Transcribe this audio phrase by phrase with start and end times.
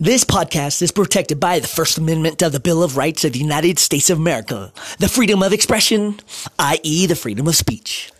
[0.00, 3.40] This podcast is protected by the First Amendment of the Bill of Rights of the
[3.40, 6.20] United States of America, the freedom of expression,
[6.56, 8.12] i.e., the freedom of speech.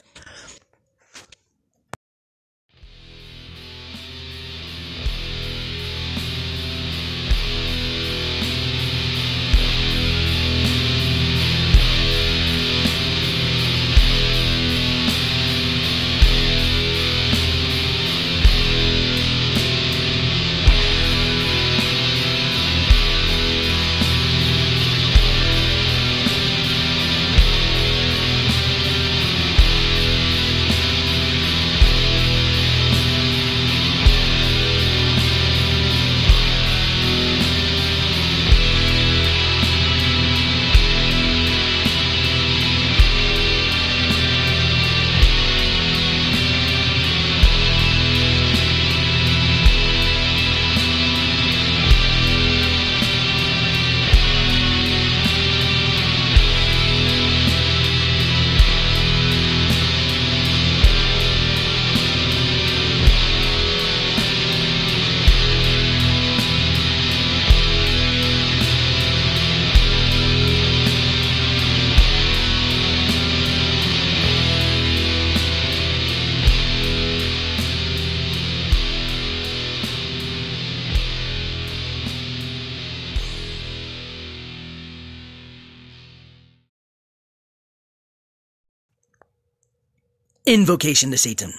[90.49, 91.53] Invocation to Satan.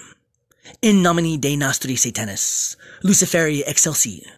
[0.82, 2.74] In nomine Dei nostri Satanis,
[3.04, 4.28] Luciferi excelsi.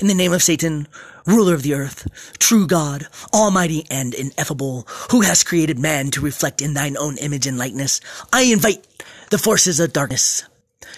[0.00, 0.86] In the name of Satan,
[1.26, 2.06] ruler of the earth,
[2.38, 7.46] true God, almighty and ineffable, who has created man to reflect in thine own image
[7.46, 8.86] and likeness, I invite
[9.30, 10.44] the forces of darkness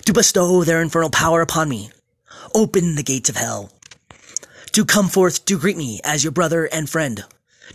[0.06, 1.92] to bestow their infernal power upon me.
[2.52, 3.70] Open the gates of hell.
[4.72, 7.22] To come forth to greet me as your brother and friend.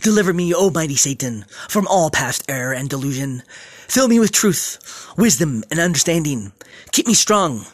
[0.02, 3.42] Deliver me, O mighty Satan, from all past error and delusion.
[3.90, 4.78] Fill me with truth,
[5.16, 6.52] wisdom, and understanding.
[6.92, 7.66] Keep me strong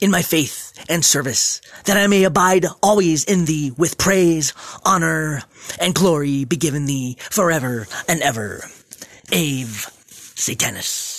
[0.00, 4.54] in my faith and service, that I may abide always in thee with praise,
[4.84, 5.42] honor,
[5.80, 8.62] and glory be given thee forever and ever.
[9.32, 9.66] Ave
[10.38, 11.13] Satanis.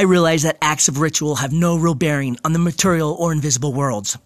[0.00, 3.74] I realize that acts of ritual have no real bearing on the material or invisible
[3.74, 4.16] worlds.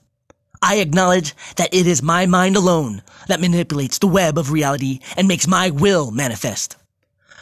[0.63, 5.27] I acknowledge that it is my mind alone that manipulates the web of reality and
[5.27, 6.77] makes my will manifest.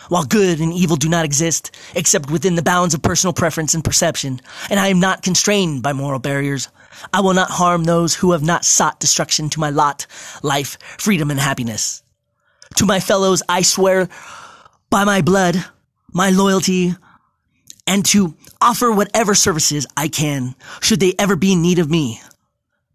[0.08, 3.84] While good and evil do not exist, except within the bounds of personal preference and
[3.84, 4.40] perception,
[4.70, 6.68] and I am not constrained by moral barriers,
[7.12, 10.06] I will not harm those who have not sought destruction to my lot,
[10.42, 12.02] life, freedom, and happiness.
[12.76, 14.08] To my fellows, I swear
[14.88, 15.62] by my blood,
[16.14, 16.94] my loyalty,
[17.86, 22.20] and to offer whatever services I can, should they ever be in need of me.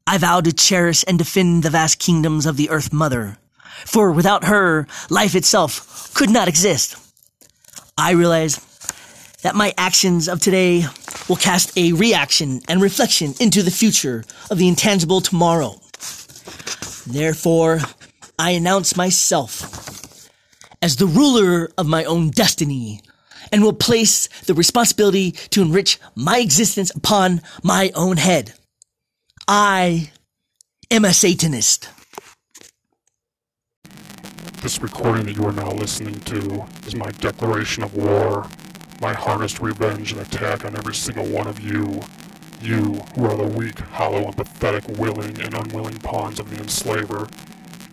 [0.06, 3.38] I vow to cherish and defend the vast kingdoms of the Earth Mother,
[3.86, 6.95] for without her, life itself could not exist.
[7.98, 8.57] I realize
[9.42, 10.86] that my actions of today
[11.28, 15.80] will cast a reaction and reflection into the future of the intangible tomorrow.
[17.06, 17.80] Therefore,
[18.40, 20.30] I announce myself
[20.81, 23.01] as the ruler of my own destiny
[23.51, 28.53] and will place the responsibility to enrich my existence upon my own head.
[29.47, 30.11] I
[30.91, 31.89] am a Satanist.
[34.61, 38.47] This recording that you are now listening to is my declaration of war,
[38.99, 42.01] my hardest revenge and attack on every single one of you.
[42.59, 47.27] You, who are the weak, hollow, and pathetic willing and unwilling pawns of the enslaver,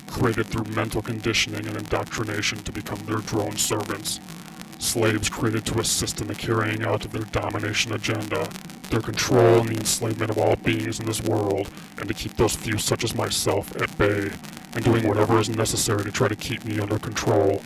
[0.06, 4.20] created through mental conditioning and indoctrination to become their drone servants.
[4.78, 8.48] Slaves created to assist in the carrying out of their domination agenda,
[8.90, 12.54] their control and the enslavement of all beings in this world, and to keep those
[12.54, 14.30] few such as myself at bay,
[14.74, 17.62] and doing whatever is necessary to try to keep me under control.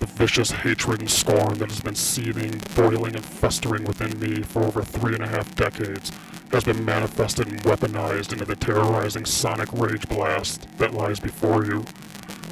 [0.00, 4.62] The vicious hatred and scorn that has been seething, boiling, and festering within me for
[4.62, 6.12] over three and a half decades
[6.52, 11.84] has been manifested and weaponized into the terrorizing sonic rage blast that lies before you.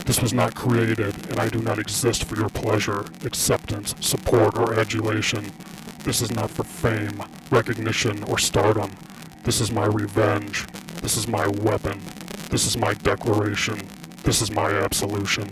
[0.07, 4.79] This was not created, and I do not exist for your pleasure, acceptance, support, or
[4.79, 5.51] adulation.
[6.05, 8.93] This is not for fame, recognition, or stardom.
[9.43, 10.65] This is my revenge.
[11.03, 12.01] This is my weapon.
[12.51, 13.81] This is my declaration.
[14.23, 15.51] This is my absolution.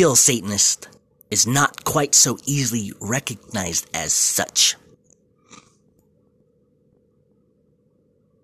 [0.00, 0.88] Real Satanist
[1.30, 4.74] is not quite so easily recognized as such.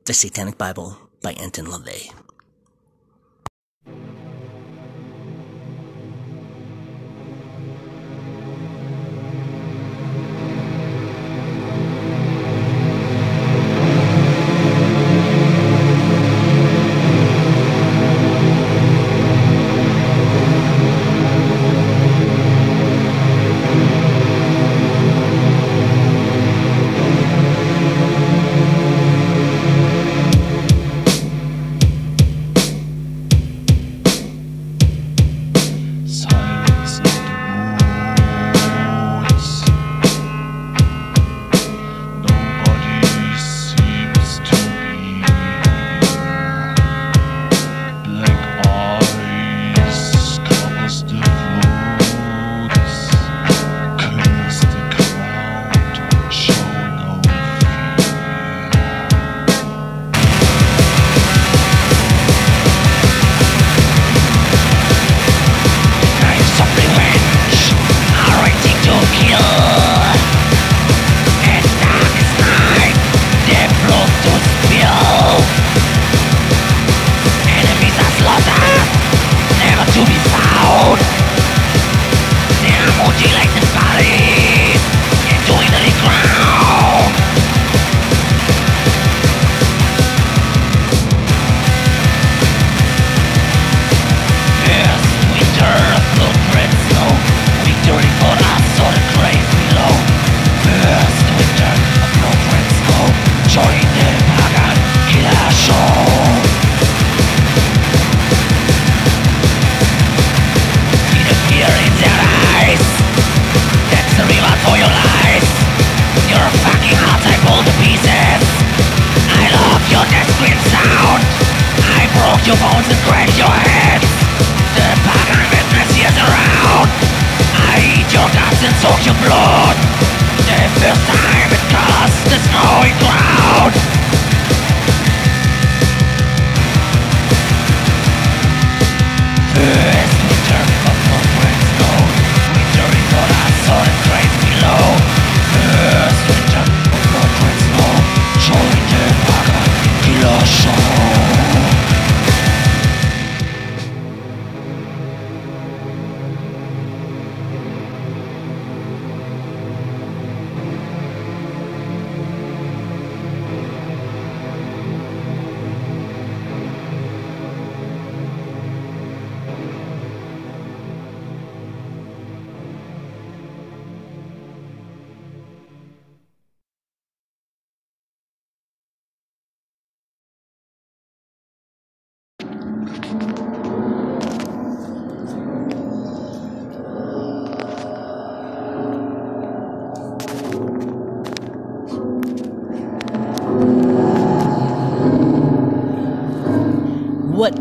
[0.05, 2.25] The Satanic Bible by Anton LaVey.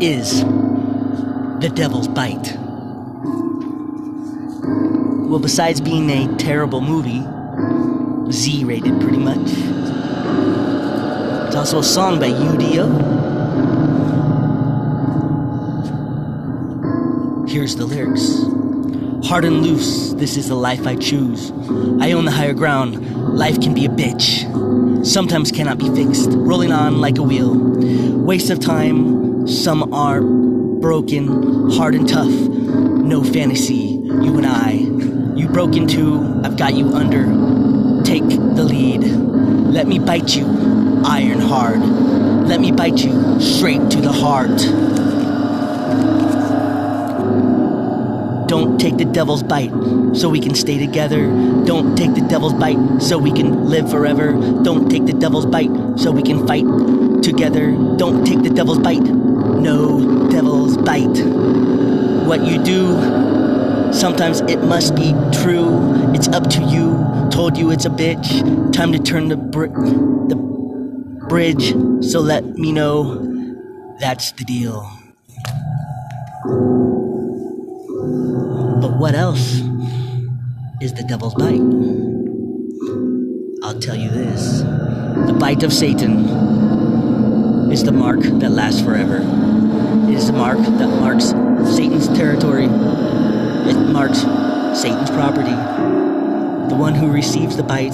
[0.00, 0.42] Is
[1.60, 2.56] The Devil's Bite?
[5.28, 7.24] Well, besides being a terrible movie,
[8.32, 9.48] Z rated pretty much,
[11.46, 13.16] it's also a song by UDO.
[17.48, 18.42] Here's the lyrics
[19.28, 21.50] Hard and loose, this is the life I choose.
[22.00, 24.44] I own the higher ground, life can be a bitch.
[25.04, 27.54] Sometimes cannot be fixed, rolling on like a wheel.
[27.56, 32.28] Waste of time, some are broken, hard and tough.
[32.28, 34.72] No fantasy, you and I.
[35.38, 37.24] You broke into, I've got you under.
[38.02, 39.02] Take the lead.
[39.04, 40.46] Let me bite you,
[41.04, 41.80] iron hard.
[41.80, 44.58] Let me bite you straight to the heart.
[48.48, 49.72] Don't take the devil's bite
[50.12, 51.26] so we can stay together.
[51.64, 54.32] Don't take the devil's bite so we can live forever.
[54.62, 56.64] Don't take the devil's bite so we can fight
[57.22, 57.70] together.
[57.96, 59.25] Don't take the devil's bite
[59.66, 61.18] no devil's bite.
[62.24, 66.12] What you do, sometimes it must be true.
[66.14, 67.28] It's up to you.
[67.32, 68.28] Told you it's a bitch.
[68.72, 69.66] Time to turn the, br-
[70.28, 70.36] the
[71.28, 74.88] bridge, so let me know that's the deal.
[78.80, 79.62] But what else
[80.80, 81.66] is the devil's bite?
[83.64, 84.60] I'll tell you this
[85.26, 86.28] the bite of Satan
[87.72, 89.45] is the mark that lasts forever.
[90.16, 91.26] Is the mark that marks
[91.76, 92.64] Satan's territory.
[92.64, 94.20] It marks
[94.80, 95.50] Satan's property.
[96.70, 97.92] The one who receives the bite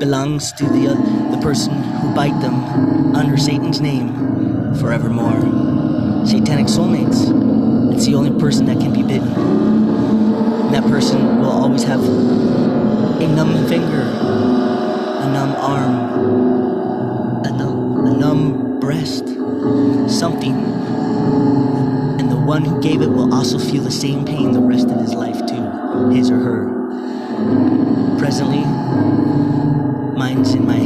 [0.00, 6.26] belongs to the, uh, the person who bite them under Satan's name forevermore.
[6.26, 7.30] Satanic soulmates.
[7.94, 9.28] It's the only person that can be bitten.
[9.28, 15.94] And that person will always have a numb finger, a numb arm,
[17.46, 19.28] a numb, a numb breast,
[20.08, 20.79] something.
[22.50, 25.46] One who gave it will also feel the same pain the rest of his life,
[25.46, 28.18] too, his or her.
[28.18, 28.64] Presently,
[30.18, 30.80] mine's in my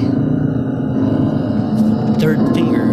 [2.21, 2.85] third finger,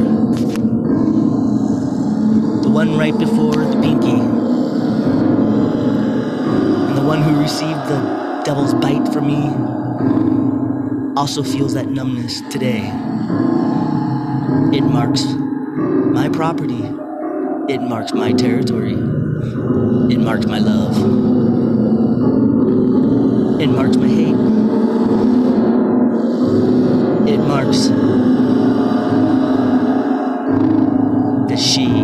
[2.61, 4.21] the one right before the pinky,
[6.87, 9.51] and the one who received the devil's bite from me
[11.17, 12.89] also feels that numbness today.
[14.71, 16.89] It marks my property.
[17.71, 18.95] It marks my territory.
[18.95, 20.97] It marks my love.
[23.61, 24.35] It marks my hate.
[27.33, 27.87] It marks
[31.47, 32.00] the she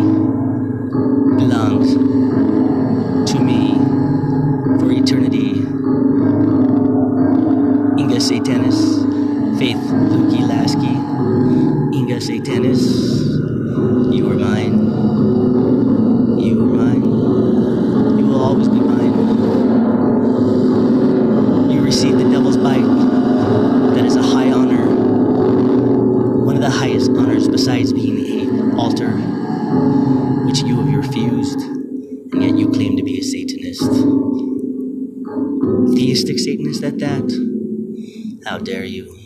[36.98, 38.42] That?
[38.44, 38.84] How dare?
[38.84, 39.17] You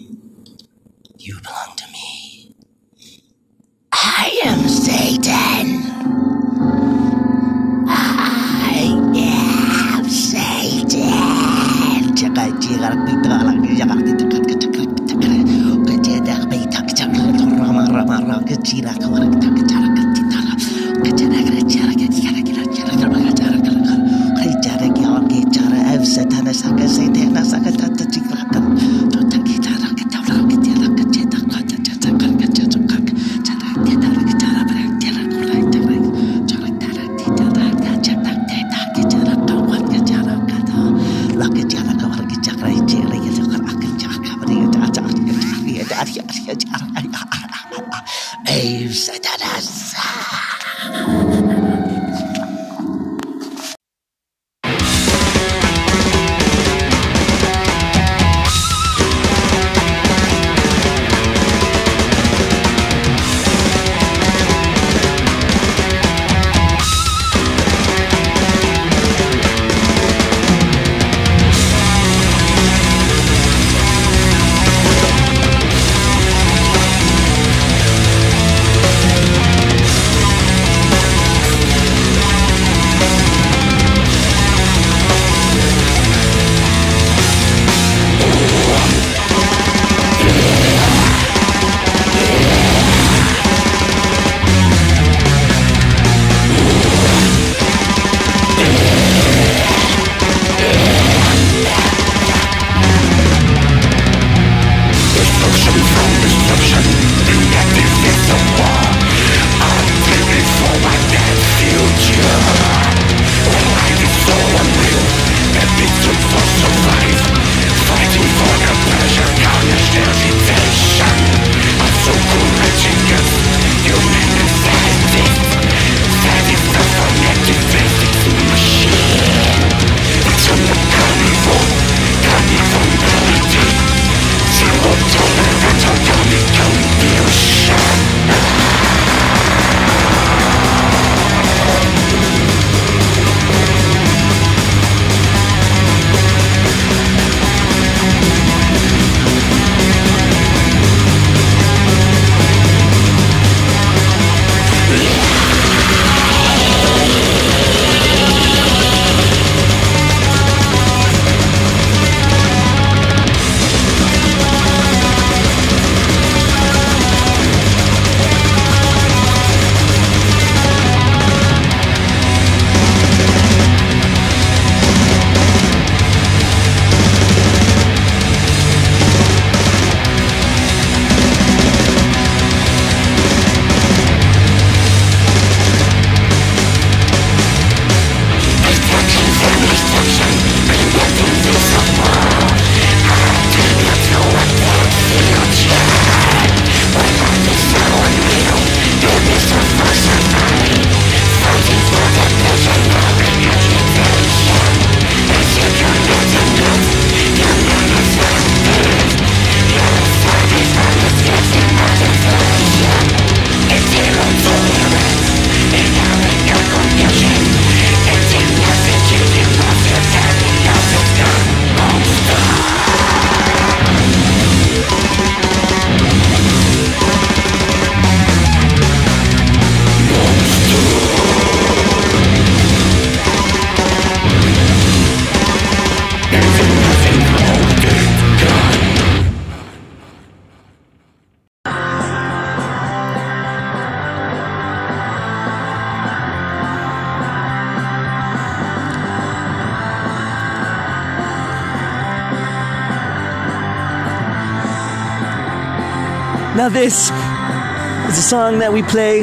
[256.73, 259.21] this is a song that we play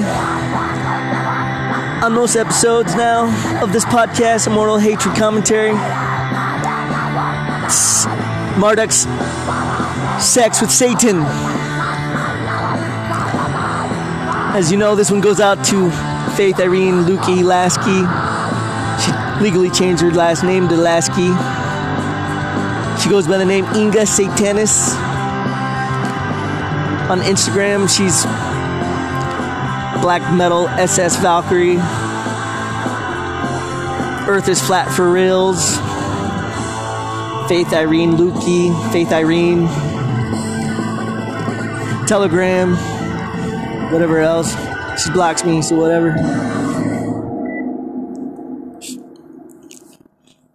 [2.04, 3.26] on most episodes now
[3.64, 5.72] of this podcast, Immortal Hatred Commentary.
[7.66, 8.06] It's
[8.56, 9.08] Marduk's
[10.24, 11.24] Sex with Satan.
[14.54, 15.90] As you know, this one goes out to
[16.36, 18.06] Faith Irene Luecke Laskey.
[19.04, 21.34] She legally changed her last name to Laskey.
[23.02, 24.99] She goes by the name Inga Satanas.
[27.10, 28.24] On Instagram, she's
[30.00, 31.78] Black Metal SS Valkyrie.
[34.30, 35.78] Earth is Flat for Reals.
[37.50, 38.92] Faith Irene Luecke.
[38.92, 39.66] Faith Irene.
[42.06, 42.76] Telegram.
[43.92, 44.54] Whatever else.
[45.04, 46.14] She blocks me, so whatever.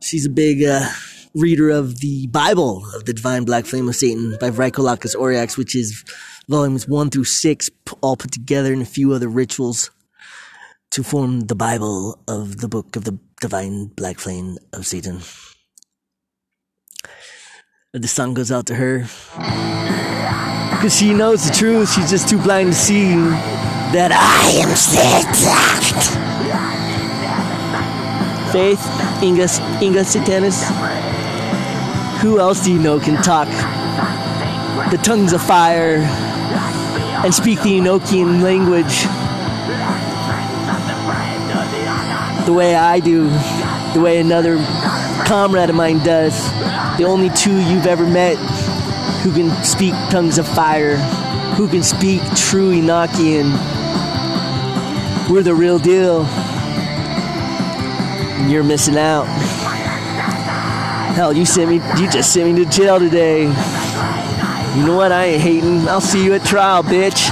[0.00, 0.86] She's a big uh,
[1.34, 5.74] reader of the Bible of the Divine Black Flame of Satan by Vrykolakas Oriax, which
[5.74, 6.04] is
[6.48, 9.90] volumes 1 through 6, all put together in a few other rituals
[10.90, 15.20] to form the Bible of the Book of the Divine Black Flame of Satan.
[17.92, 19.06] The song goes out to her
[20.70, 21.92] because she knows the truth.
[21.92, 23.14] She's just too blind to see
[23.94, 25.54] that I am Satan.
[28.52, 28.82] Faith,
[29.22, 29.48] Inga,
[29.82, 30.64] Inga Satanas.
[32.20, 33.48] Who else do you know can talk
[34.90, 36.02] the tongues of fire
[37.24, 39.02] and speak the Enochian language
[42.44, 43.30] the way I do,
[43.94, 44.58] the way another
[45.24, 46.34] comrade of mine does.
[46.98, 48.36] The only two you've ever met
[49.22, 50.96] who can speak tongues of fire,
[51.56, 53.50] who can speak true Enochian.
[55.30, 56.24] We're the real deal.
[58.36, 59.24] And you're missing out.
[61.14, 63.46] Hell, you sent me you just sent me to jail today.
[64.74, 65.12] You know what?
[65.12, 65.88] I ain't hating.
[65.88, 67.30] I'll see you at trial, bitch.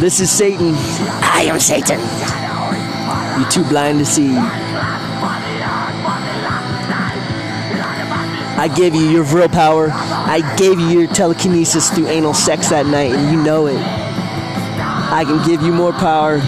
[0.00, 0.74] this is Satan.
[1.22, 2.00] I am Satan.
[3.40, 4.34] You're too blind to see.
[8.56, 9.90] I gave you your real power.
[9.92, 13.78] I gave you your telekinesis through anal sex that night, and you know it.
[13.78, 16.38] I can give you more power,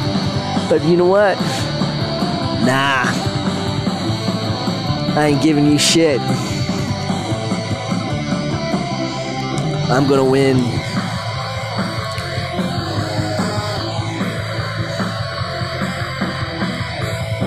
[0.69, 1.39] but you know what?
[2.67, 3.05] Nah.
[5.15, 6.21] I ain't giving you shit.
[9.89, 10.59] I'm gonna win.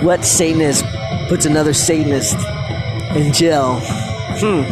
[0.04, 0.86] What Satanist
[1.28, 2.38] puts another Satanist
[3.14, 3.82] in jail?
[4.40, 4.64] Hmm.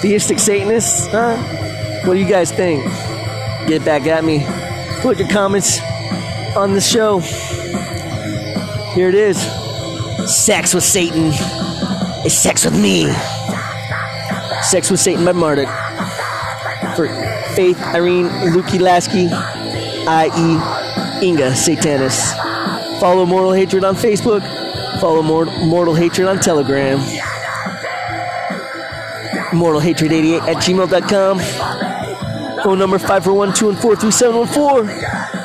[0.00, 1.06] Theistic Satanists?
[1.06, 1.36] Huh?
[2.04, 2.84] What do you guys think?
[3.68, 4.44] Get back at me.
[5.00, 5.80] Put your comments
[6.56, 7.20] on the show.
[8.94, 9.40] Here it is.
[10.26, 11.32] Sex with Satan
[12.26, 13.06] is sex with me.
[14.72, 15.66] Sex with Satan by Marduk.
[16.96, 17.06] For
[17.54, 21.26] Faith Irene Luecke Laskey, i.e.
[21.26, 22.32] Inga Satanas.
[22.98, 24.40] Follow Mortal Hatred on Facebook.
[24.98, 26.98] Follow Mort- Mortal Hatred on Telegram.
[29.52, 31.38] MortalHatred88 at gmail.com.
[32.64, 35.41] Phone number 541 214 3714.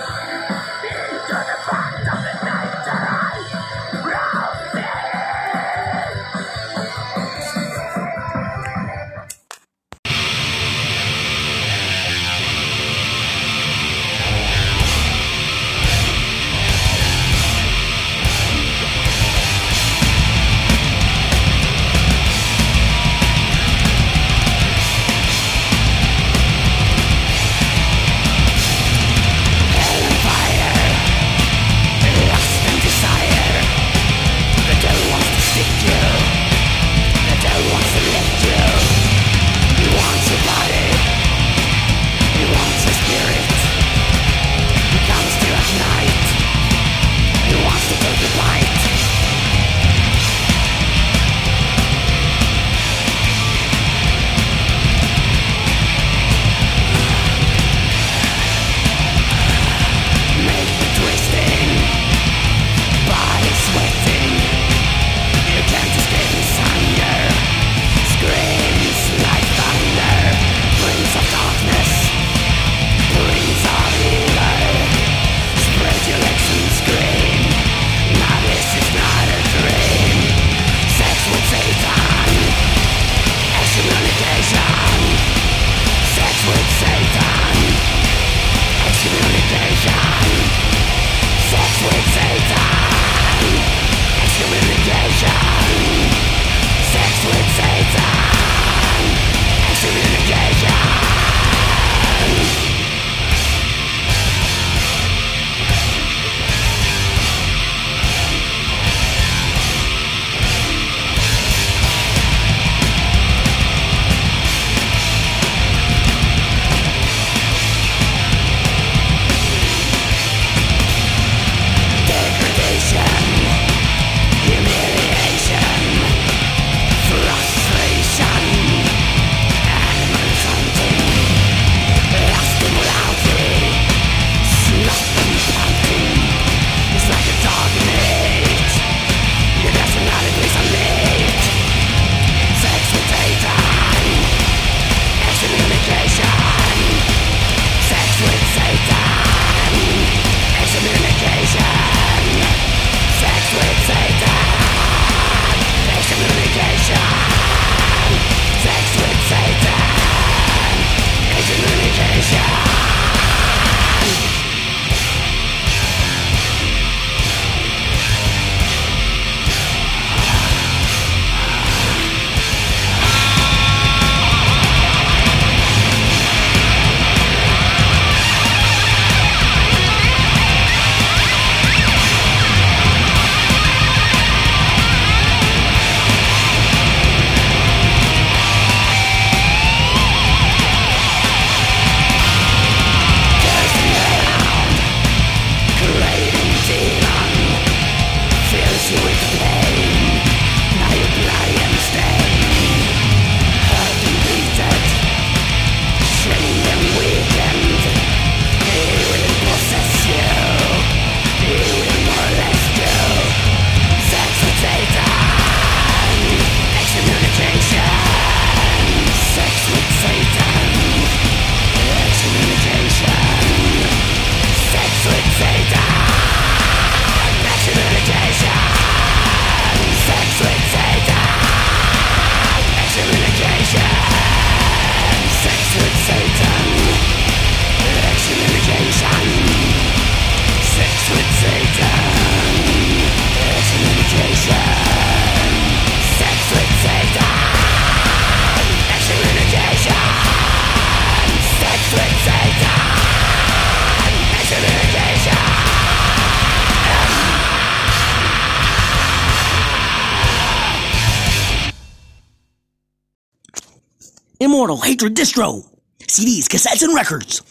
[264.97, 265.63] Hatred Distro.
[265.99, 267.43] CDs, cassettes, and records.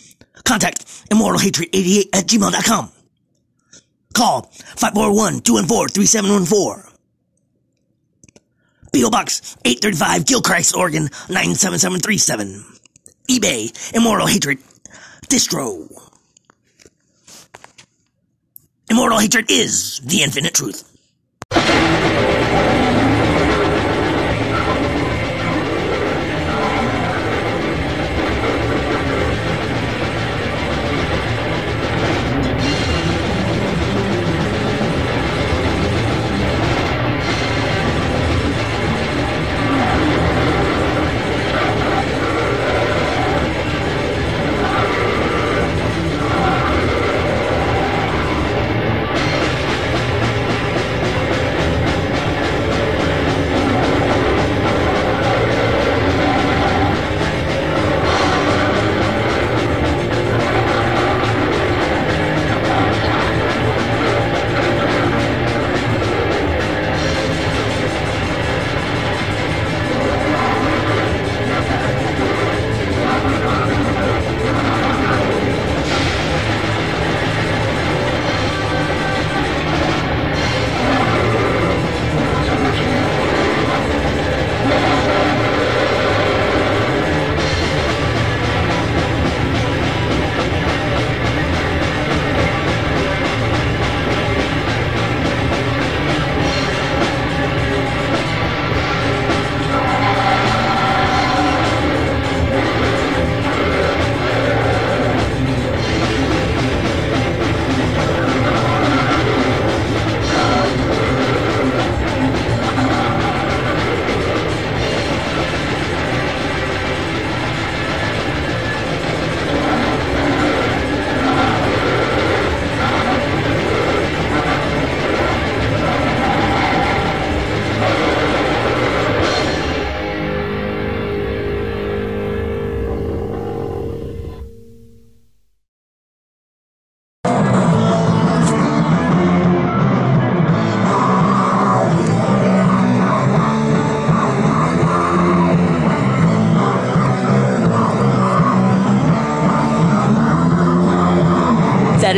[0.44, 2.90] Contact immortalhatred88 at gmail.com.
[4.14, 6.92] Call 541-214-3714.
[8.92, 9.10] P.O.
[9.10, 12.64] Box 835 Gilchrist, Oregon 97737.
[13.28, 14.58] eBay Immortal Hatred
[15.28, 15.88] Distro.
[18.90, 20.95] Immortal Hatred is the infinite truth.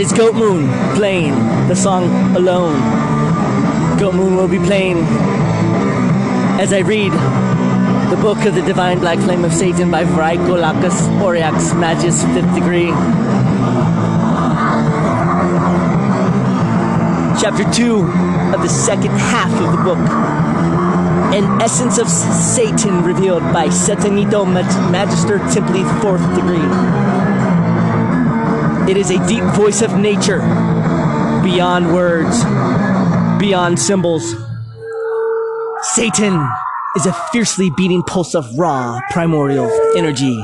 [0.08, 1.34] Is Goatmoon playing
[1.68, 2.80] the song Alone.
[3.98, 4.96] Goatmoon will be playing
[6.58, 7.12] as I read
[8.10, 12.88] the book of the Divine Black Flame of Satan by Vraikolakis Oriax Magus, 5th degree.
[17.38, 18.00] Chapter 2
[18.54, 19.98] of the second half of the book.
[21.34, 27.27] An essence of Satan revealed by Satanito Mag- Magister Templi, 4th degree.
[28.88, 30.38] It is a deep voice of nature,
[31.42, 32.42] beyond words,
[33.38, 34.34] beyond symbols.
[35.82, 36.48] Satan
[36.96, 40.42] is a fiercely beating pulse of raw, primordial energy.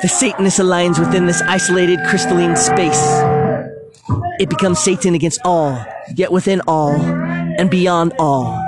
[0.00, 3.02] The Satanist aligns within this isolated crystalline space.
[4.40, 5.84] It becomes Satan against all,
[6.16, 8.58] yet within all, and beyond all.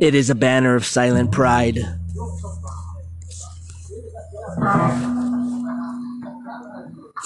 [0.00, 1.97] It is a banner of silent pride.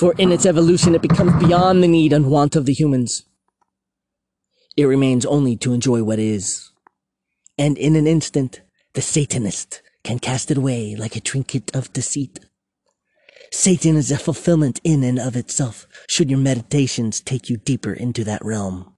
[0.02, 3.22] For in its evolution, it becomes beyond the need and want of the humans.
[4.76, 6.72] It remains only to enjoy what is.
[7.56, 8.62] And in an instant,
[8.94, 12.40] the Satanist can cast it away like a trinket of deceit.
[13.52, 18.24] Satan is a fulfillment in and of itself, should your meditations take you deeper into
[18.24, 18.96] that realm.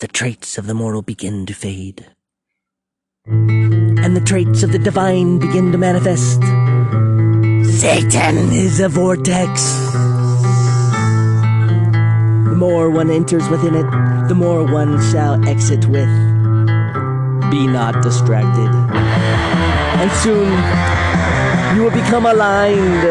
[0.00, 2.06] The traits of the mortal begin to fade.
[3.26, 6.40] And the traits of the divine begin to manifest.
[7.72, 9.64] Satan is a vortex.
[12.44, 13.90] The more one enters within it,
[14.28, 16.08] the more one shall exit with.
[17.50, 18.68] Be not distracted.
[19.98, 20.48] And soon
[21.74, 23.02] you will become aligned.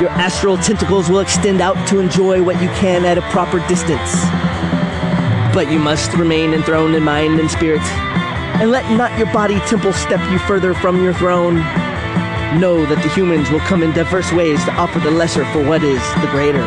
[0.00, 4.24] Your astral tentacles will extend out to enjoy what you can at a proper distance.
[5.54, 7.82] But you must remain enthroned in mind and spirit
[8.60, 11.56] and let not your body temple step you further from your throne.
[12.60, 15.82] Know that the humans will come in diverse ways to offer the lesser for what
[15.82, 16.66] is the greater.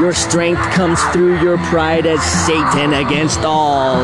[0.00, 4.02] Your strength comes through your pride as Satan against all.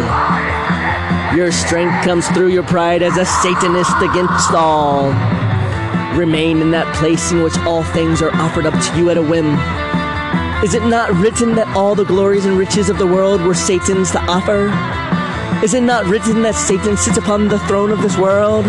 [1.35, 5.09] Your strength comes through your pride as a Satanist against all.
[6.17, 9.23] Remain in that place in which all things are offered up to you at a
[9.23, 9.57] whim.
[10.65, 14.11] Is it not written that all the glories and riches of the world were Satan's
[14.11, 14.67] to offer?
[15.65, 18.67] Is it not written that Satan sits upon the throne of this world?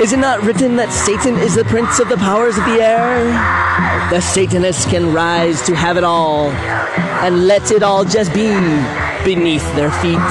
[0.00, 3.24] Is it not written that Satan is the prince of the powers of the air?
[4.10, 8.46] The Satanists can rise to have it all and let it all just be
[9.24, 10.22] beneath their feet.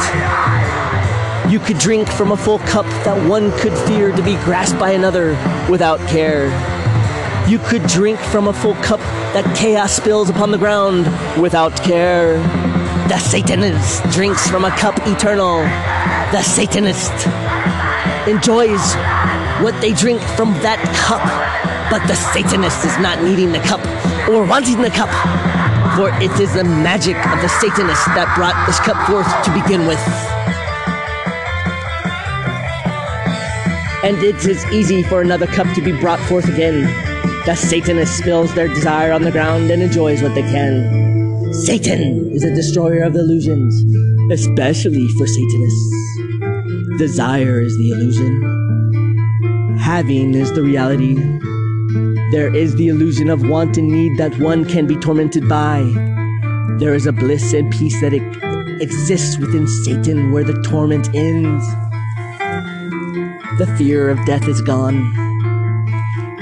[1.52, 4.92] You could drink from a full cup that one could fear to be grasped by
[4.92, 5.32] another
[5.70, 6.48] without care.
[7.48, 9.00] You could drink from a full cup
[9.34, 11.06] that chaos spills upon the ground
[11.42, 12.38] without care.
[13.08, 15.58] The Satanist drinks from a cup eternal.
[16.32, 17.12] The Satanist
[18.28, 18.80] enjoys
[19.62, 21.22] what they drink from that cup.
[21.92, 23.84] But the Satanist is not needing the cup
[24.30, 25.12] or wanting the cup,
[25.98, 29.88] for it is the magic of the Satanist that brought this cup forth to begin
[29.88, 30.00] with.
[34.04, 37.11] And it is easy for another cup to be brought forth again.
[37.44, 41.52] The Satanist spills their desire on the ground and enjoys what they can.
[41.52, 43.84] Satan is a destroyer of illusions,
[44.32, 46.18] especially for Satanists.
[47.00, 49.76] Desire is the illusion.
[49.80, 51.16] Having is the reality.
[52.32, 55.82] There is the illusion of want and need that one can be tormented by.
[56.78, 58.14] There is a bliss and peace that
[58.80, 61.66] exists within Satan where the torment ends.
[63.58, 65.31] The fear of death is gone.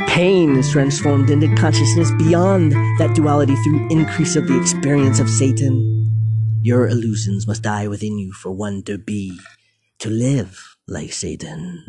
[0.09, 6.59] Pain is transformed into consciousness beyond that duality through increase of the experience of Satan.
[6.63, 9.39] Your illusions must die within you for one to be,
[9.99, 11.85] to live like Satan.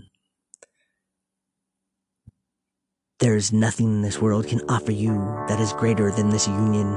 [3.21, 5.15] There is nothing this world can offer you
[5.49, 6.95] that is greater than this union.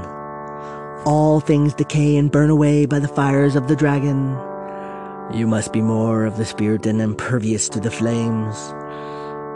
[1.06, 4.38] All things decay and burn away by the fires of the dragon.
[5.34, 8.74] You must be more of the spirit and impervious to the flames.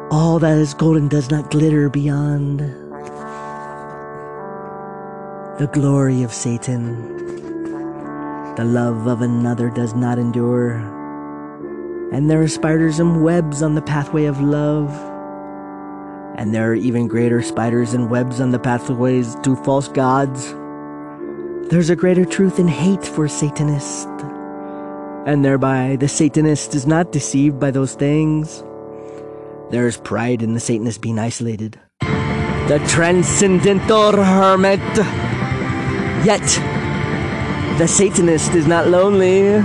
[0.10, 2.62] All that is golden does not glitter beyond
[5.60, 6.96] the glory of Satan.
[8.56, 10.76] The love of another does not endure.
[12.14, 14.90] And there are spiders and webs on the pathway of love.
[16.38, 20.54] And there are even greater spiders and webs on the pathways to false gods.
[21.70, 24.06] There's a greater truth in hate for Satanists.
[25.26, 28.64] And thereby, the Satanist is not deceived by those things.
[29.70, 31.78] There is pride in the Satanist being isolated.
[32.00, 34.80] The transcendental hermit.
[36.26, 36.42] Yet,
[37.78, 39.60] the Satanist is not lonely.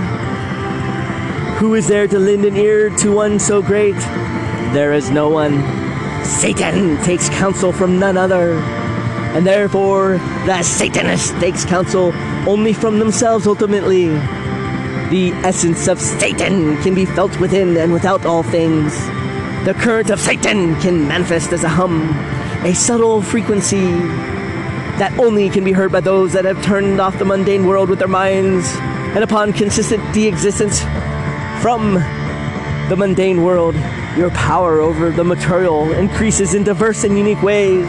[1.59, 3.95] Who is there to lend an ear to one so great?
[4.75, 5.63] There is no one.
[6.25, 8.55] Satan takes counsel from none other.
[9.35, 12.13] And therefore, the Satanist takes counsel
[12.49, 14.09] only from themselves ultimately.
[14.09, 18.93] The essence of Satan can be felt within and without all things.
[19.65, 22.11] The current of Satan can manifest as a hum,
[22.65, 23.93] a subtle frequency
[24.99, 28.01] that only can be heard by those that have turned off the mundane world with
[28.01, 28.67] their minds,
[29.15, 30.81] and upon consistent de existence
[31.63, 31.95] from
[32.89, 33.77] the mundane world,
[34.17, 37.87] your power over the material increases in diverse and unique ways.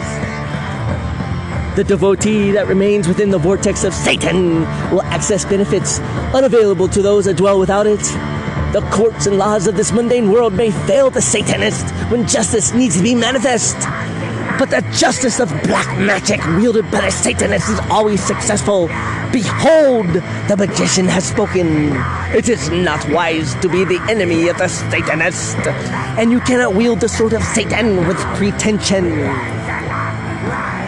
[1.74, 4.60] The devotee that remains within the vortex of Satan
[4.92, 5.98] will access benefits
[6.32, 8.33] unavailable to those that dwell without it.
[8.74, 12.96] The courts and laws of this mundane world may fail the Satanist when justice needs
[12.96, 13.76] to be manifest.
[14.58, 18.88] But the justice of black magic wielded by the Satanist is always successful.
[19.30, 20.08] Behold,
[20.48, 21.92] the magician has spoken.
[22.36, 25.56] It is not wise to be the enemy of the Satanist,
[26.18, 29.04] and you cannot wield the sword of Satan with pretension.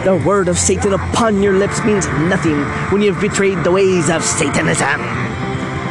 [0.03, 2.59] The word of Satan upon your lips means nothing
[2.91, 5.26] when you have betrayed the ways of Satanism.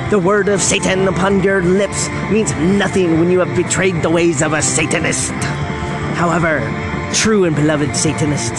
[0.08, 4.40] The word of Satan upon your lips means nothing when you have betrayed the ways
[4.40, 5.32] of a Satanist.
[6.14, 6.60] However,
[7.12, 8.54] true and beloved Satanist,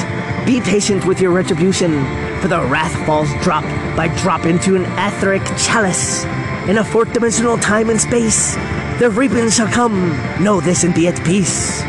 [0.45, 2.03] be patient with your retribution,
[2.41, 3.63] for the wrath falls drop
[3.95, 6.25] by drop into an etheric chalice.
[6.67, 8.55] In a fourth dimensional time and space,
[8.99, 10.09] the reaping shall come.
[10.43, 11.79] Know this and be at peace.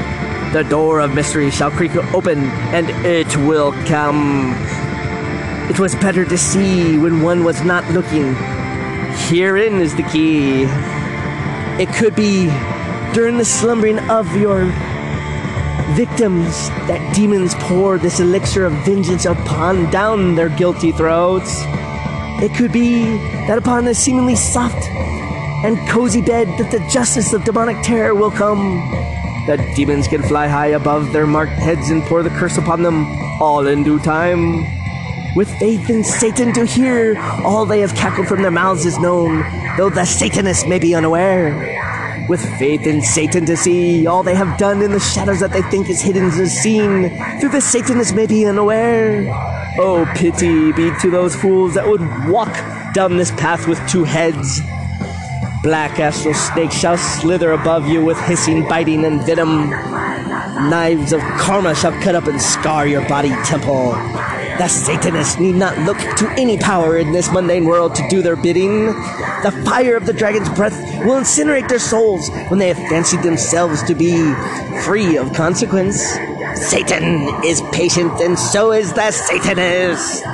[0.52, 4.54] The door of mystery shall creak open, and it will come.
[5.68, 8.36] It was better to see when one was not looking.
[9.26, 10.62] Herein is the key.
[11.82, 12.46] It could be
[13.12, 14.64] during the slumbering of your
[15.94, 21.62] victims that demons pour this elixir of vengeance upon down their guilty throats.
[22.40, 23.04] It could be
[23.48, 24.82] that upon the seemingly soft
[25.64, 28.78] and cozy bed that the justice of demonic terror will come.
[29.46, 33.06] That demons can fly high above their marked heads and pour the curse upon them,
[33.42, 34.77] all in due time.
[35.36, 39.44] With faith in Satan to hear, all they have cackled from their mouths is known,
[39.76, 42.26] though the Satanist may be unaware.
[42.28, 45.62] With faith in Satan to see, all they have done in the shadows that they
[45.62, 47.10] think is hidden is seen,
[47.40, 49.26] through the Satanist may be unaware.
[49.78, 52.52] Oh, pity be to those fools that would walk
[52.92, 54.60] down this path with two heads.
[55.62, 59.70] Black astral snakes shall slither above you with hissing, biting, and venom.
[60.70, 63.94] Knives of karma shall cut up and scar your body temple.
[64.58, 68.34] The Satanists need not look to any power in this mundane world to do their
[68.34, 68.86] bidding.
[69.44, 73.84] The fire of the dragon's breath will incinerate their souls when they have fancied themselves
[73.84, 74.34] to be
[74.82, 76.02] free of consequence.
[76.56, 80.24] Satan is patient, and so is the Satanist.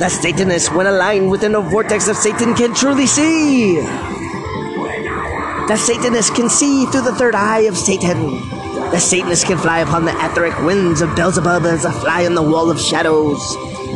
[0.00, 3.76] The Satanist, when aligned within the vortex of Satan, can truly see.
[5.68, 8.53] The Satanist can see through the third eye of Satan.
[8.94, 12.42] The Satanist can fly upon the etheric winds of Beelzebub as a fly on the
[12.42, 13.42] wall of shadows.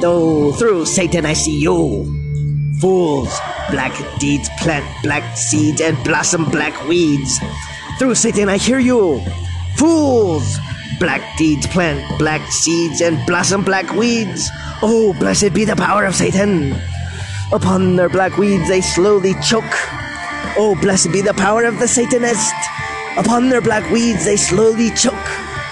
[0.00, 2.02] Though through Satan I see you.
[2.80, 3.30] Fools,
[3.70, 7.38] black deeds plant black seeds and blossom black weeds.
[8.00, 9.22] Through Satan I hear you.
[9.76, 10.58] Fools,
[10.98, 14.50] black deeds plant black seeds and blossom black weeds.
[14.82, 16.74] Oh, blessed be the power of Satan.
[17.52, 19.78] Upon their black weeds they slowly choke.
[20.58, 22.52] Oh, blessed be the power of the Satanist.
[23.18, 25.28] Upon their black weeds they slowly choke.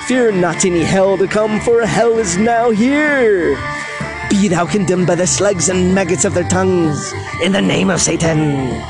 [0.09, 3.57] Fear not any hell to come, for hell is now here.
[4.29, 8.01] Be thou condemned by the slugs and maggots of their tongues, in the name of
[8.01, 8.83] Satan.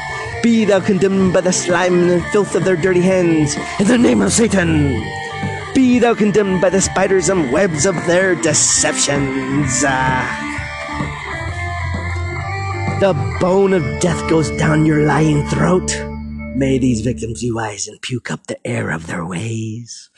[0.42, 4.22] Be thou condemned by the slime and filth of their dirty hands, in the name
[4.22, 5.04] of Satan.
[5.74, 9.84] Be thou condemned by the spiders and webs of their deceptions.
[9.84, 10.24] Ah.
[13.00, 16.15] The bone of death goes down your lying throat.
[16.56, 20.08] May these victims be wise and puke up the air of their ways.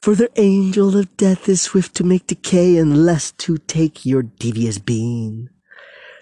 [0.00, 4.22] For their angel of death is swift to make decay and less to take your
[4.22, 5.50] devious being.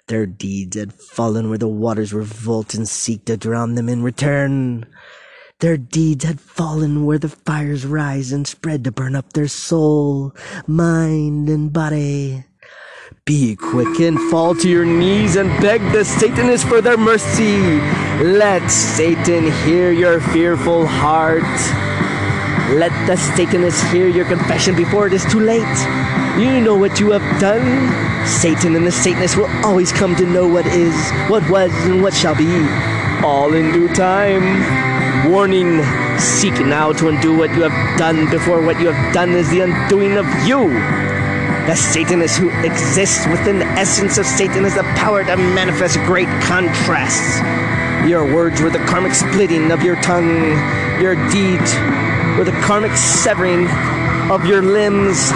[0.07, 4.87] Their deeds had fallen where the waters revolt and seek to drown them in return.
[5.61, 10.35] Their deeds had fallen where the fires rise and spread to burn up their soul,
[10.67, 12.43] mind, and body.
[13.23, 18.04] Be quick and fall to your knees and beg the Satanists for their mercy.
[18.23, 21.43] Let Satan hear your fearful heart.
[22.73, 25.77] Let the Satanists hear your confession before it is too late.
[26.39, 28.25] You know what you have done.
[28.25, 30.95] Satan and the Satanists will always come to know what is,
[31.27, 32.47] what was, and what shall be.
[33.21, 35.29] All in due time.
[35.29, 35.83] Warning
[36.17, 39.59] seek now to undo what you have done before what you have done is the
[39.59, 40.69] undoing of you.
[41.67, 46.29] The Satanist who exists within the essence of Satan has the power to manifest great
[46.41, 47.41] contrasts.
[48.07, 50.43] Your words were the karmic splitting of your tongue.
[51.01, 51.73] Your deeds
[52.37, 53.67] were the karmic severing
[54.29, 55.31] of your limbs.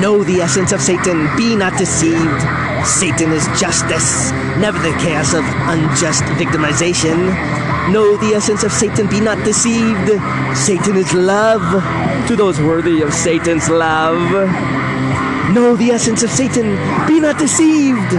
[0.00, 1.28] Know the essence of Satan.
[1.36, 2.40] Be not deceived.
[2.86, 7.34] Satan is justice, never the chaos of unjust victimization.
[7.90, 9.08] Know the essence of Satan.
[9.08, 10.06] Be not deceived.
[10.56, 11.82] Satan is love
[12.28, 14.20] to those worthy of Satan's love.
[15.52, 16.76] Know the essence of Satan.
[17.08, 18.12] Be not deceived.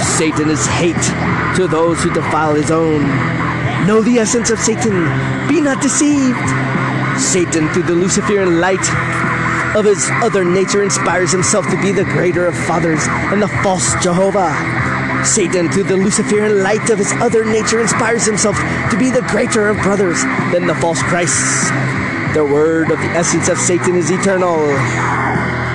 [0.00, 3.00] Satan is hate to those who defile his own.
[3.86, 4.92] Know the essence of Satan.
[5.48, 6.36] Be not deceived.
[7.18, 8.84] Satan, through the Luciferian light
[9.74, 13.00] of his other nature, inspires himself to be the greater of fathers
[13.32, 14.52] and the false Jehovah.
[15.24, 18.56] Satan, through the Luciferian light of his other nature, inspires himself
[18.90, 21.70] to be the greater of brothers than the false Christs.
[22.34, 24.58] The word of the essence of Satan is eternal.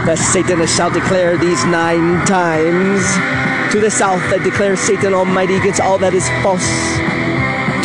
[0.06, 3.51] The Satan shall declare these nine times.
[3.72, 6.68] To the south, I declare Satan Almighty against all that is false.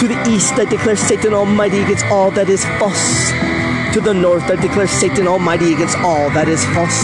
[0.00, 3.30] To the east, I declare Satan Almighty against all that is false.
[3.94, 6.98] To the north, I declare Satan Almighty against all that is false.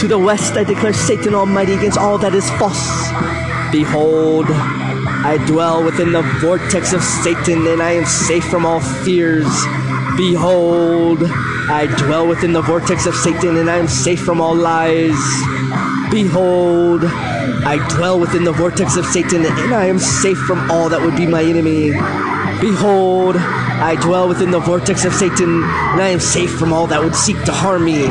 [0.00, 3.12] To the west, I declare Satan Almighty against all that is false.
[3.70, 9.46] Behold, I dwell within the vortex of Satan, and I am safe from all fears.
[10.16, 11.20] Behold,
[11.68, 15.16] I dwell within the vortex of Satan, and I am safe from all lies.
[16.10, 21.00] Behold, I dwell within the vortex of Satan, and I am safe from all that
[21.00, 21.92] would be my enemy.
[22.60, 27.02] Behold, I dwell within the vortex of Satan, and I am safe from all that
[27.02, 28.06] would seek to harm me.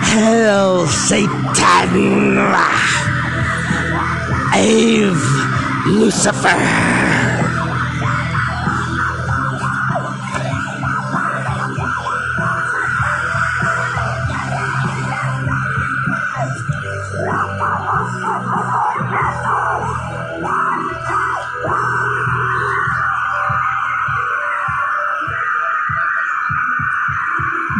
[0.00, 2.38] Hail, Satan!
[4.52, 5.14] Ave,
[5.90, 7.03] Lucifer!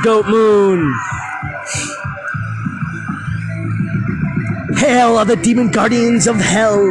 [0.05, 0.93] Goatmoon!
[4.77, 6.85] Hail are the demon guardians of hell!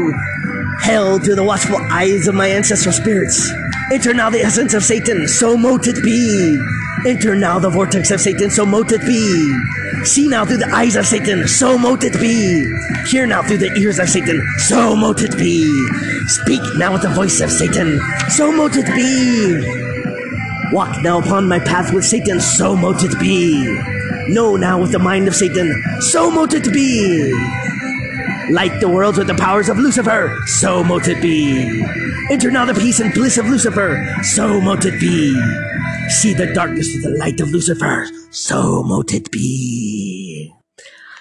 [0.82, 3.52] Hail to the watchful eyes of my ancestral spirits!
[3.92, 6.60] Enter now the essence of Satan, so mote it be!
[7.06, 10.06] Enter now the vortex of Satan, so mote it be.
[10.06, 12.66] See now through the eyes of Satan, so mote it be.
[13.12, 15.66] Hear now through the ears of Satan, so mote it be.
[16.26, 18.00] Speak now with the voice of Satan,
[18.30, 19.83] so mote it be.
[20.74, 23.64] Walk now upon my path with Satan, so mote it be.
[24.28, 27.32] Know now with the mind of Satan, so mote it be.
[28.50, 31.62] Light the worlds with the powers of Lucifer, so mote it be.
[32.32, 35.40] Enter now the peace and bliss of Lucifer, so mote it be.
[36.10, 40.52] See the darkness with the light of Lucifer, so mote it be.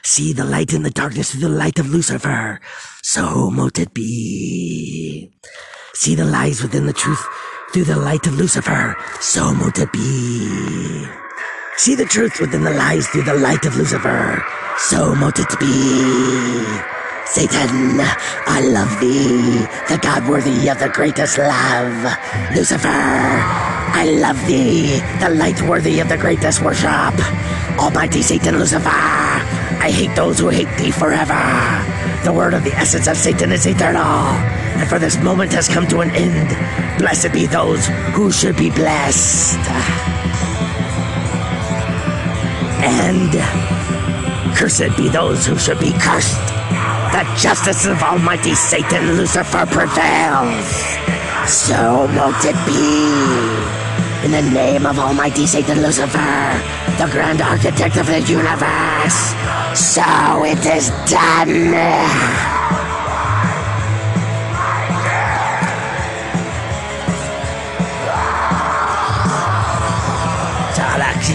[0.03, 2.59] See the light in the darkness with the light of Lucifer,
[3.03, 5.31] so mote it be.
[5.93, 7.23] See the lies within the truth
[7.73, 11.07] through the light of Lucifer, so mote it be.
[11.79, 14.45] See the truth within the lies through the light of Lucifer,
[14.77, 16.63] so mote it be.
[17.25, 17.97] Satan,
[18.45, 22.13] I love thee, the God worthy of the greatest love.
[22.55, 27.17] Lucifer, I love thee, the light worthy of the greatest worship.
[27.79, 31.41] Almighty Satan, Lucifer, I hate those who hate thee forever.
[32.25, 34.37] The word of the essence of Satan is eternal,
[34.79, 36.49] and for this moment has come to an end.
[36.99, 39.59] Blessed be those who should be blessed.
[42.85, 43.33] And
[44.57, 46.39] cursed be those who should be cursed.
[47.13, 50.67] The justice of Almighty Satan Lucifer prevails.
[51.47, 53.83] So mote it be.
[54.25, 56.63] In the name of Almighty Satan Lucifer,
[56.97, 59.35] the grand architect of the universe.
[59.75, 62.52] So it is done.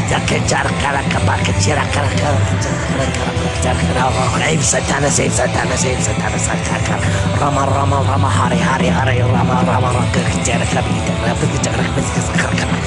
[0.07, 4.07] kejar kara kapar kecira kara kara kejar kara
[4.47, 7.03] aib satana saib satana saib satana sakar kara
[7.41, 12.23] ramal ramal ramal hari hari hari ramal ramal kejar kara bida kara kejar kara kejar
[12.39, 12.77] kara kara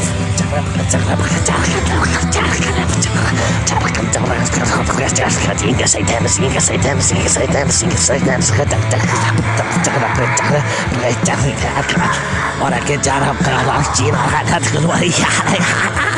[0.80, 3.50] kejar kara kejar kara kejar kara kejar kara
[5.60, 8.40] Inga seitem, inga seitem, inga seitem, inga seitem,
[12.60, 16.09] Ora che già era per la Cina, ha dato quello lì, ha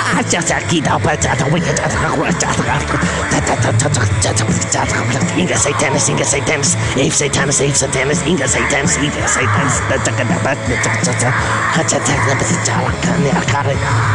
[5.37, 9.81] Inga Satanas, Inga Satanas, Ave Satanas, Ave Satanas, Inga Satanas, Inga Satanas,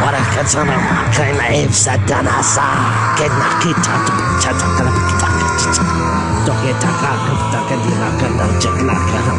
[0.02, 0.18] Ora
[3.60, 3.74] que
[4.40, 6.17] já não quero Ave
[6.48, 7.12] Satanas, que na kita Toke taka
[7.52, 9.34] taka dina kana cekla kana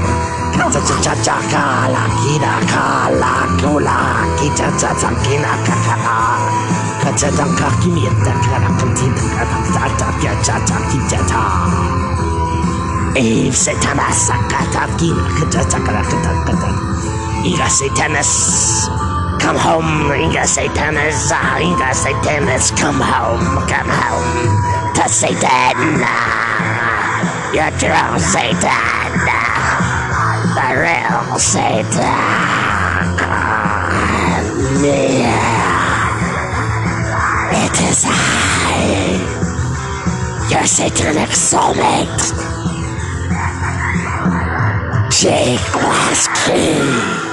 [0.53, 3.99] Kata caca caka la kira kala kula
[4.37, 6.37] kita caca kina kakala
[7.01, 11.43] Kata tangka kimita kana kantina kana tata kya caca kita ta
[13.17, 16.69] Eve satanas sakata kina kata cakala kata kata
[17.41, 18.31] Iga satanas
[19.39, 23.39] Come home, Inga Satanas, ah, Inga Satanas, come home,
[23.71, 24.93] come home.
[24.93, 26.38] To Satan.
[27.51, 28.59] You're true Satan.
[30.53, 32.49] The real Satan.
[37.51, 39.17] It is I,
[40.51, 42.23] your satanic soulmate,
[45.09, 47.29] Jake Laskey.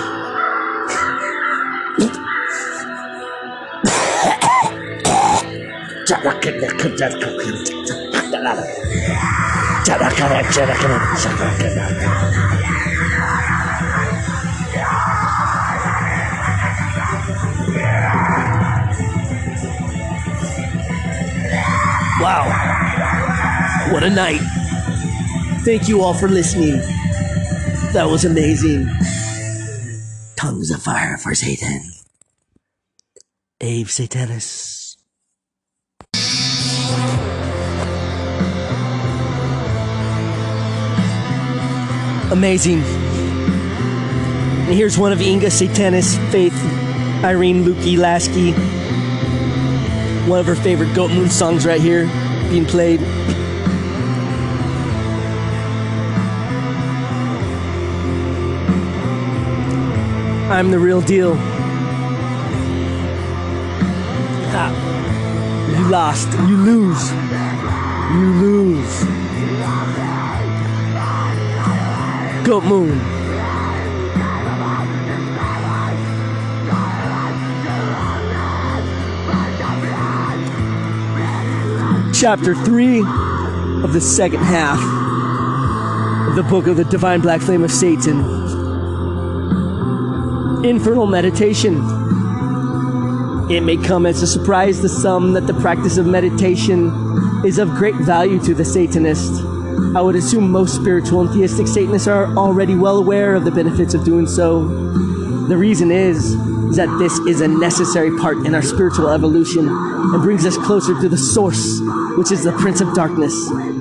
[22.19, 23.91] Wow.
[23.93, 24.41] What a night.
[25.65, 26.79] Thank you all for listening.
[27.93, 28.89] That was amazing.
[30.35, 31.83] Tongues of fire for Satan.
[33.63, 34.76] Ave Satanas.
[42.33, 42.81] Amazing.
[42.81, 46.55] And here's one of Inga Satanas, Faith,
[47.25, 48.53] Irene Luecke Laskey.
[50.29, 52.07] One of her favorite Goatmoon songs right here
[52.51, 53.01] being played.
[60.51, 61.35] I'm the real deal.
[64.59, 64.73] Ah.
[65.79, 66.33] You lost.
[66.33, 67.13] You lose.
[68.15, 69.16] You lose.
[72.47, 72.97] Moon.
[82.15, 83.01] Chapter 3
[83.83, 84.79] of the second half
[86.29, 88.21] of the book of the Divine Black Flame of Satan.
[90.65, 91.83] Infernal Meditation.
[93.51, 96.93] It may come as a surprise to some that the practice of meditation
[97.45, 99.46] is of great value to the Satanist.
[99.95, 103.95] I would assume most spiritual and theistic Satanists are already well aware of the benefits
[103.95, 104.65] of doing so.
[105.49, 106.37] The reason is,
[106.75, 111.09] that this is a necessary part in our spiritual evolution and brings us closer to
[111.09, 111.81] the source,
[112.19, 113.33] which is the Prince of Darkness.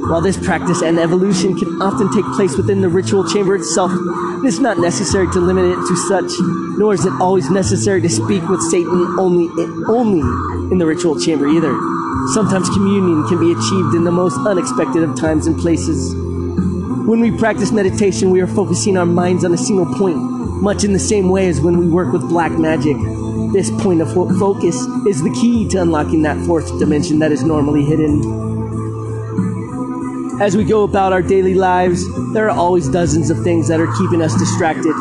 [0.07, 4.47] While this practice and evolution can often take place within the ritual chamber itself, it
[4.47, 6.31] is not necessary to limit it to such,
[6.77, 9.49] nor is it always necessary to speak with Satan only,
[9.87, 10.21] only
[10.71, 11.73] in the ritual chamber either.
[12.33, 16.15] Sometimes communion can be achieved in the most unexpected of times and places.
[16.15, 20.17] When we practice meditation, we are focusing our minds on a single point,
[20.61, 22.97] much in the same way as when we work with black magic.
[23.53, 24.75] This point of focus
[25.07, 28.21] is the key to unlocking that fourth dimension that is normally hidden.
[30.41, 32.03] As we go about our daily lives,
[32.33, 34.95] there are always dozens of things that are keeping us distracted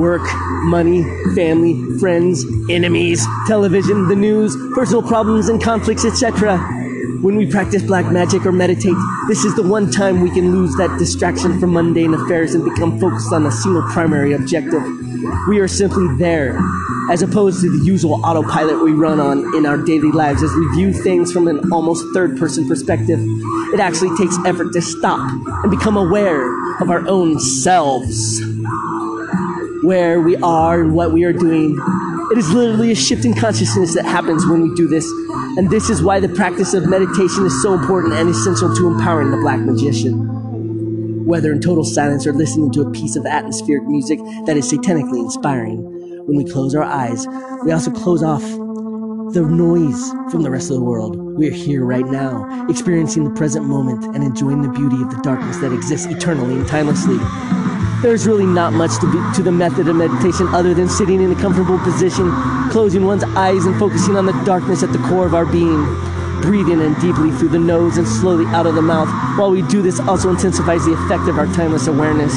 [0.00, 0.22] work,
[0.64, 6.58] money, family, friends, enemies, television, the news, personal problems and conflicts, etc.
[7.20, 8.96] When we practice black magic or meditate,
[9.28, 12.98] this is the one time we can lose that distraction from mundane affairs and become
[12.98, 14.82] focused on a single primary objective.
[15.46, 16.58] We are simply there,
[17.10, 20.66] as opposed to the usual autopilot we run on in our daily lives as we
[20.76, 23.20] view things from an almost third person perspective.
[23.74, 25.20] It actually takes effort to stop
[25.62, 26.48] and become aware
[26.80, 28.40] of our own selves
[29.82, 31.78] where we are and what we are doing.
[32.30, 35.04] It is literally a shift in consciousness that happens when we do this.
[35.56, 39.30] And this is why the practice of meditation is so important and essential to empowering
[39.30, 41.24] the black magician.
[41.24, 45.20] Whether in total silence or listening to a piece of atmospheric music that is satanically
[45.20, 45.78] inspiring,
[46.26, 47.26] when we close our eyes,
[47.64, 48.42] we also close off
[49.32, 51.16] the noise from the rest of the world.
[51.36, 55.20] We are here right now, experiencing the present moment and enjoying the beauty of the
[55.22, 57.18] darkness that exists eternally and timelessly.
[58.02, 61.30] There's really not much to, be, to the method of meditation other than sitting in
[61.32, 62.32] a comfortable position,
[62.70, 65.84] closing one's eyes and focusing on the darkness at the core of our being.
[66.40, 69.08] Breathing in deeply through the nose and slowly out of the mouth.
[69.38, 72.32] While we do this, also intensifies the effect of our timeless awareness.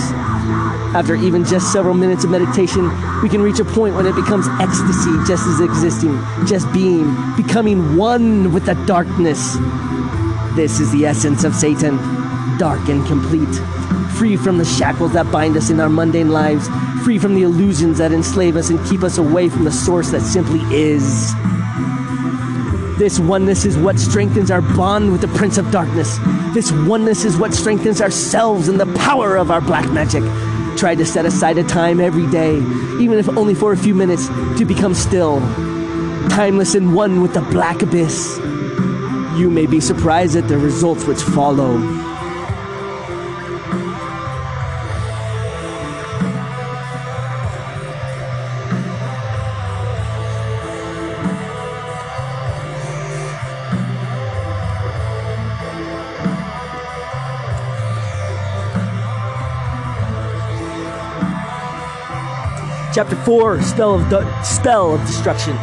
[0.93, 2.91] After even just several minutes of meditation,
[3.21, 7.95] we can reach a point when it becomes ecstasy, just as existing, just being, becoming
[7.95, 9.55] one with the darkness.
[10.57, 11.95] This is the essence of Satan,
[12.57, 13.47] dark and complete,
[14.17, 16.67] free from the shackles that bind us in our mundane lives,
[17.03, 20.21] free from the illusions that enslave us and keep us away from the source that
[20.21, 21.33] simply is.
[22.97, 26.19] This oneness is what strengthens our bond with the Prince of Darkness.
[26.53, 30.23] This oneness is what strengthens ourselves and the power of our black magic.
[30.77, 32.55] Try to set aside a time every day,
[32.99, 35.39] even if only for a few minutes, to become still,
[36.29, 38.37] timeless and one with the black abyss.
[39.37, 42.02] You may be surprised at the results which follow.
[62.93, 65.57] Chapter 4 Spell of, du- Spell of Destruction.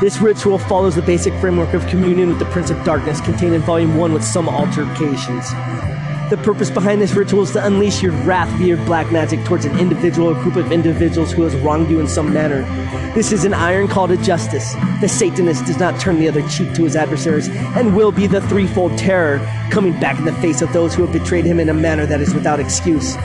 [0.00, 3.60] This ritual follows the basic framework of communion with the Prince of Darkness contained in
[3.60, 5.50] Volume 1 with some altercations.
[6.30, 9.78] The purpose behind this ritual is to unleash your wrath via black magic towards an
[9.78, 12.62] individual or group of individuals who has wronged you in some manner.
[13.14, 14.72] This is an iron call to justice.
[15.02, 18.40] The Satanist does not turn the other cheek to his adversaries and will be the
[18.40, 21.74] threefold terror coming back in the face of those who have betrayed him in a
[21.74, 23.16] manner that is without excuse.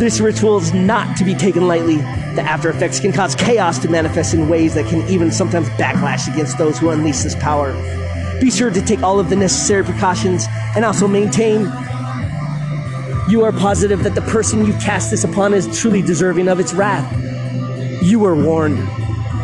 [0.00, 1.98] This ritual is not to be taken lightly.
[2.34, 6.32] The after effects can cause chaos to manifest in ways that can even sometimes backlash
[6.32, 7.72] against those who unleash this power.
[8.40, 11.70] Be sure to take all of the necessary precautions and also maintain
[13.28, 16.72] you are positive that the person you cast this upon is truly deserving of its
[16.72, 17.06] wrath.
[18.02, 18.78] You were warned.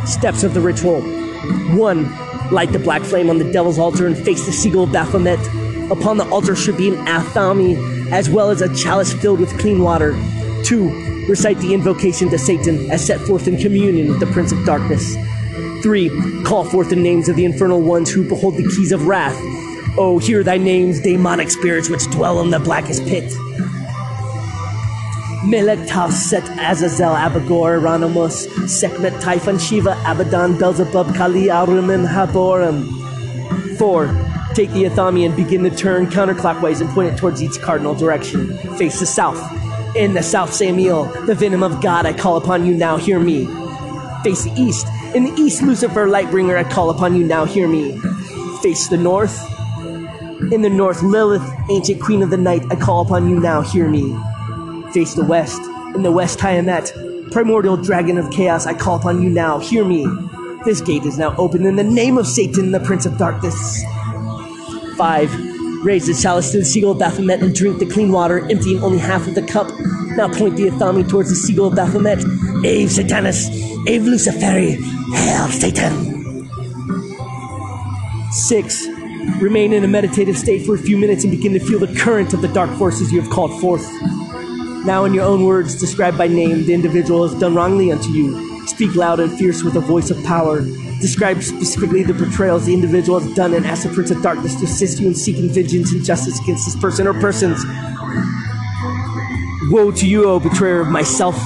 [0.09, 1.03] Steps of the ritual.
[1.03, 2.51] 1.
[2.51, 5.39] Light the black flame on the devil's altar and face the sigil of Baphomet.
[5.91, 9.83] Upon the altar should be an athame, as well as a chalice filled with clean
[9.83, 10.13] water.
[10.65, 11.06] 2.
[11.29, 15.17] Recite the invocation to Satan as set forth in communion with the Prince of Darkness.
[15.83, 16.43] 3.
[16.45, 19.37] Call forth the names of the infernal ones who behold the keys of wrath.
[19.99, 23.33] Oh, hear thy names, demonic spirits which dwell in the blackest pit.
[25.45, 33.77] Melek Taus Set Azazel Abagor Ranamus Sekhmet Typhon Shiva Abaddon Beelzebub Kali Arumin Haborym.
[33.79, 34.07] 4.
[34.55, 38.57] Take the Athame and begin to turn counterclockwise and point it towards each cardinal direction.
[38.77, 39.39] Face the south.
[39.97, 43.47] In the south, Samael, the venom of God, I call upon you now, hear me.
[44.23, 44.87] Face the east.
[45.15, 47.99] In the east, Lucifer, Lightbringer, I call upon you now, hear me.
[48.61, 49.35] Face the north.
[50.53, 53.89] In the north, Lilith, ancient queen of the night, I call upon you now, hear
[53.89, 54.15] me.
[54.93, 55.63] Face the west.
[55.95, 56.93] In the west, Tiamat,
[57.31, 60.07] primordial dragon of chaos, I call upon you now, hear me.
[60.67, 63.83] This gate is now open in the name of Satan, the Prince of Darkness.
[64.99, 65.31] Five,
[65.83, 68.99] raise the chalice to the sigil of Baphomet and drink the clean water, emptying only
[68.99, 69.69] half of the cup.
[70.17, 72.19] Now point the Athame towards the sigil of Baphomet.
[72.19, 73.49] Ave Satanas,
[73.83, 74.77] Ave Luciferi,
[75.15, 76.17] hail Satan.
[78.33, 78.87] Six,
[79.41, 82.33] remain in a meditative state for a few minutes and begin to feel the current
[82.35, 83.87] of the dark forces you have called forth.
[84.85, 88.11] Now, in your own words, describe by name the individual who has done wrongly unto
[88.11, 88.67] you.
[88.67, 90.61] Speak loud and fierce with a voice of power.
[91.01, 94.65] Describe specifically the betrayals the individual has done and ask the Prince of Darkness to
[94.65, 97.63] assist you in seeking vengeance and justice against this person or persons.
[99.71, 101.39] Woe to you, O betrayer of myself,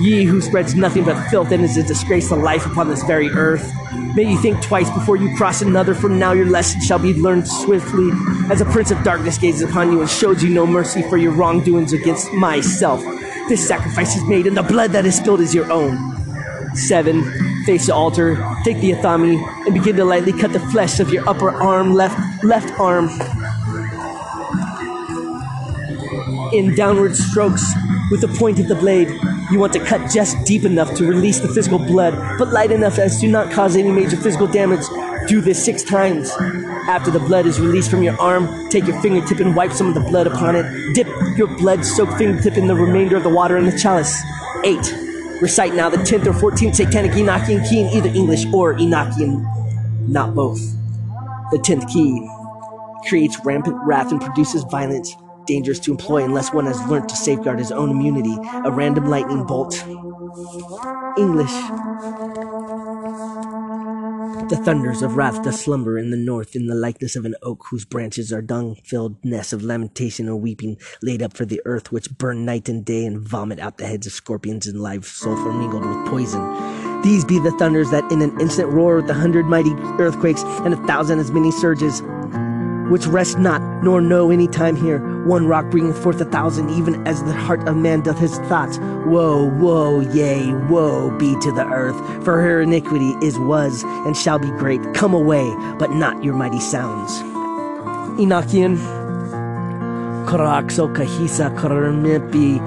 [0.00, 3.30] ye who spreads nothing but filth and is a disgrace to life upon this very
[3.30, 3.72] earth.
[4.14, 7.46] May you think twice before you cross another, for now your lesson shall be learned
[7.48, 8.10] swiftly,
[8.50, 11.32] as a prince of darkness gazes upon you and shows you no mercy for your
[11.32, 13.00] wrongdoings against myself.
[13.48, 15.96] This sacrifice is made, and the blood that is spilled is your own.
[16.74, 17.24] Seven,
[17.68, 21.28] face the altar, take the athame, and begin to lightly cut the flesh of your
[21.28, 23.10] upper arm, left left arm,
[26.54, 27.74] in downward strokes
[28.10, 29.08] with the point of the blade.
[29.50, 32.98] You want to cut just deep enough to release the physical blood, but light enough
[32.98, 34.86] as to not cause any major physical damage.
[35.26, 36.30] Do this six times.
[36.88, 39.94] After the blood is released from your arm, take your fingertip and wipe some of
[39.94, 40.64] the blood upon it.
[40.94, 44.22] Dip your blood soaked fingertip in the remainder of the water in the chalice.
[44.64, 45.07] 8.
[45.40, 49.44] Recite now the 10th or 14th satanic Enochian key in either English or Enochian,
[50.08, 50.58] not both.
[51.52, 52.28] The 10th key
[53.08, 55.14] creates rampant wrath and produces violence
[55.46, 58.36] dangerous to employ unless one has learnt to safeguard his own immunity.
[58.64, 59.74] A random lightning bolt.
[61.16, 61.54] English.
[64.48, 67.66] The thunders of wrath doth slumber in the north in the likeness of an oak
[67.70, 72.16] whose branches are dung-filled nests of lamentation and weeping laid up for the earth which
[72.16, 75.84] burn night and day and vomit out the heads of scorpions and live sulfur mingled
[75.84, 77.02] with poison.
[77.02, 80.72] These be the thunders that in an instant roar with a hundred mighty earthquakes and
[80.72, 82.00] a thousand as many surges
[82.88, 84.98] which rest not, nor know any time here.
[85.24, 88.78] One rock bringeth forth a thousand, even as the heart of man doth his thoughts.
[89.06, 94.38] Woe, woe, yea, woe be to the earth, for her iniquity is, was, and shall
[94.38, 94.82] be great.
[94.94, 97.12] Come away, but not your mighty sounds.
[98.18, 98.76] Enochian.
[100.26, 102.58] Karakso kahisa karamipi.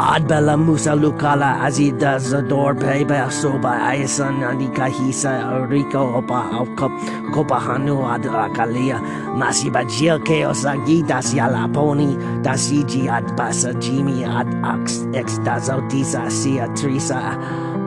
[0.00, 6.92] Adbela musa lukala azida zador peba soba aisan anika hisa rico opa alcop
[7.34, 8.96] copahanu adrakalia
[9.36, 16.30] masiba jil ke osagi das yalaponi das igi ad basajimi ad ax ex das autisa
[16.32, 17.36] sia trisa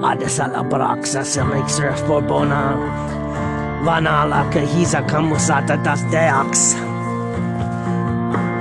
[0.05, 2.78] ad salabraxa selixer forbona.
[3.86, 6.78] Vanala kahisa kamusata das deax.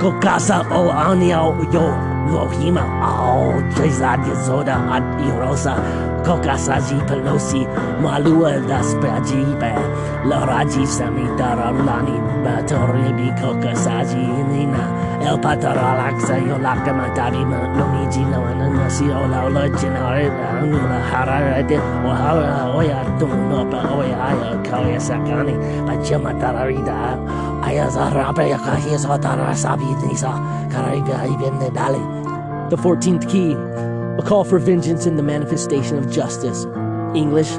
[0.01, 5.75] Kokasa o anio yo Lohima, Ao, oh, Trezadia Zoda, Ad Irosa,
[6.23, 7.67] Kokasaji Pelosi,
[7.99, 9.75] Malua das Prajibe,
[10.23, 14.83] Loraji Samita Rulani, Batoribi Kokasaji Nina,
[15.21, 20.01] El Pataralaxa, Yolaka Matari, Nomiji, Lawana, Siola, Lojina,
[20.63, 25.55] Angula, Hararade, Ohara, Oya, Dunopa, Oya, Kaya Sakani,
[25.85, 27.19] Bajama Tararida,
[27.63, 30.31] Ayazarabe, Yakahis, Otara Sabi, Nisa,
[30.71, 32.12] Kariga, Ibn Dali.
[32.69, 36.65] The 14th key, a call for vengeance and the manifestation of justice.
[37.15, 37.51] English,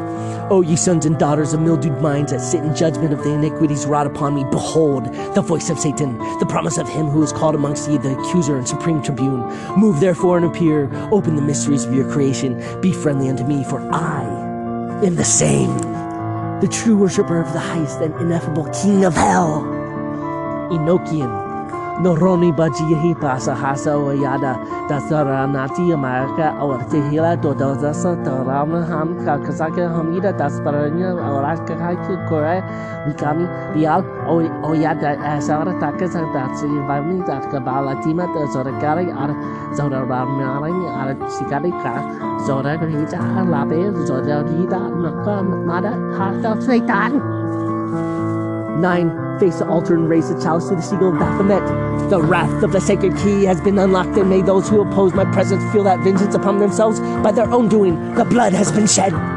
[0.51, 3.87] O ye sons and daughters of mildewed minds that sit in judgment of the iniquities
[3.87, 7.55] wrought upon me, behold the voice of Satan, the promise of him who is called
[7.55, 9.41] amongst ye the accuser and supreme tribune.
[9.79, 13.81] Move therefore and appear, open the mysteries of your creation, be friendly unto me, for
[13.93, 14.25] I
[15.05, 15.77] am the same,
[16.61, 19.63] the true worshipper of the highest and ineffable King of hell.
[20.71, 21.44] Enochian.
[22.03, 24.59] Noroni Bajihi Pasahasa Wayada,
[24.91, 32.63] Dasaranati Amerika awal Tehila Dodoza Terama Ham Kakasaka Hamida Dasparanya Auraka Haki Kore
[33.07, 34.03] Mikami Bial
[34.67, 39.31] Oyada Asara Takas Datsi Vami Datkabala Tima Zorakari Ar
[39.79, 42.03] Zoramarang Ar Sikari Kara
[42.43, 47.23] Zorakrita Labe Zorarida Nakam Mada Hata Satan
[48.77, 52.11] Nine, face the altar and raise the chalice to the sigil of Baphomet.
[52.11, 55.25] The wrath of the sacred key has been unlocked, and may those who oppose my
[55.33, 58.15] presence feel that vengeance upon themselves by their own doing.
[58.15, 59.34] The blood has been shed.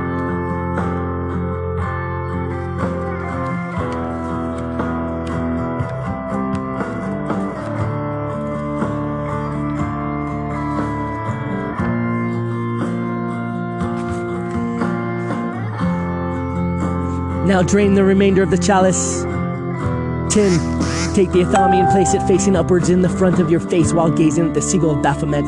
[17.58, 19.24] Now drain the remainder of the chalice.
[19.24, 21.16] 10.
[21.16, 24.12] Take the Athame and place it facing upwards in the front of your face while
[24.12, 25.44] gazing at the sigil of Baphomet.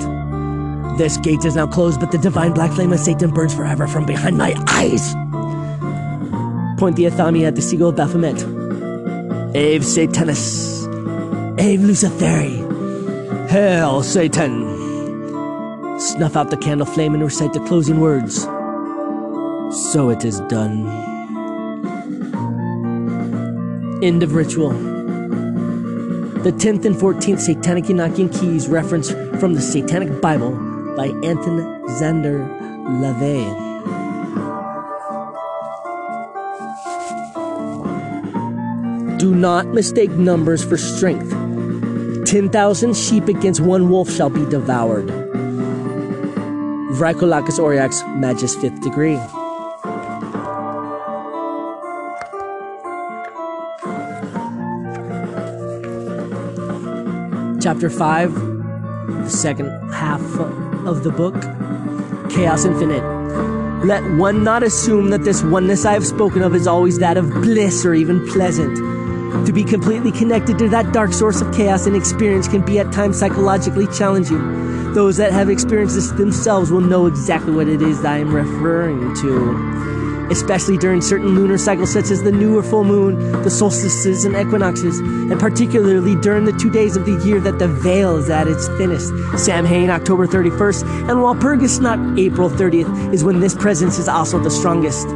[0.97, 4.07] This gate is now closed, but the divine black flame of Satan burns forever from
[4.07, 5.14] behind my eyes.
[6.80, 8.43] Point the Athame at the Sigil of Baphomet.
[9.49, 10.88] Ave Satanas.
[11.60, 12.57] Ave Luciferi.
[13.51, 14.66] Hail Satan.
[15.99, 18.45] Snuff out the candle flame and recite the closing words.
[19.91, 21.09] So it is done.
[24.02, 24.70] End of ritual.
[24.70, 30.52] The 10th and 14th Satanic Enochian keys reference from the Satanic Bible
[30.95, 32.47] by Anton Szandor
[33.02, 33.68] LaVey.
[39.20, 41.30] Do not mistake numbers for strength.
[42.26, 45.08] 10,000 sheep against one wolf shall be devoured.
[46.95, 49.20] Vraikolakis Aureax, Magus 5th degree.
[57.62, 58.34] Chapter 5,
[59.26, 60.22] the second half
[60.88, 61.36] of the book,
[62.32, 63.03] Chaos Infinite.
[63.86, 67.30] Let one not assume that this oneness I have spoken of is always that of
[67.30, 68.78] bliss or even pleasant.
[69.45, 72.93] To be completely connected to that dark source of chaos and experience can be at
[72.93, 74.93] times psychologically challenging.
[74.93, 78.34] Those that have experienced this themselves will know exactly what it is that I am
[78.34, 79.89] referring to.
[80.32, 84.36] Especially during certain lunar cycles such as the new or full moon, the solstices and
[84.36, 88.48] equinoxes, and particularly during the two days of the year that the veil is at
[88.48, 89.12] its thinnest.
[89.38, 95.08] Samhain, October 31st, and Walpurgisnacht April 30th, is when this presence is also the strongest.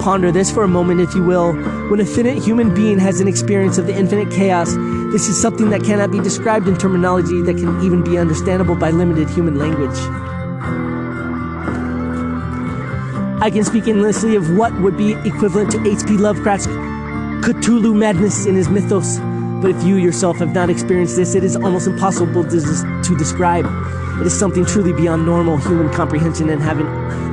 [0.00, 1.52] Ponder this for a moment, if you will.
[1.88, 4.74] When a finite human being has an experience of the infinite chaos,
[5.12, 8.90] this is something that cannot be described in terminology that can even be understandable by
[8.90, 10.31] limited human language.
[13.42, 16.16] I can speak endlessly of what would be equivalent to H.P.
[16.16, 19.18] Lovecraft's Cthulhu madness in his mythos,
[19.60, 22.60] but if you yourself have not experienced this, it is almost impossible to,
[23.02, 23.66] to describe.
[24.20, 26.86] It is something truly beyond normal human comprehension, and having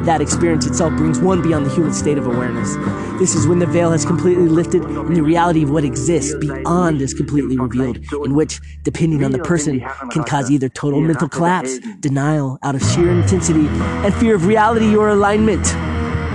[0.06, 2.74] that experience itself brings one beyond the human state of awareness.
[3.20, 7.04] This is when the veil has completely lifted and the reality of what exists beyond
[7.04, 11.78] is completely revealed, in which, depending on the person, can cause either total mental collapse,
[12.00, 15.68] denial out of sheer intensity, and fear of reality or alignment.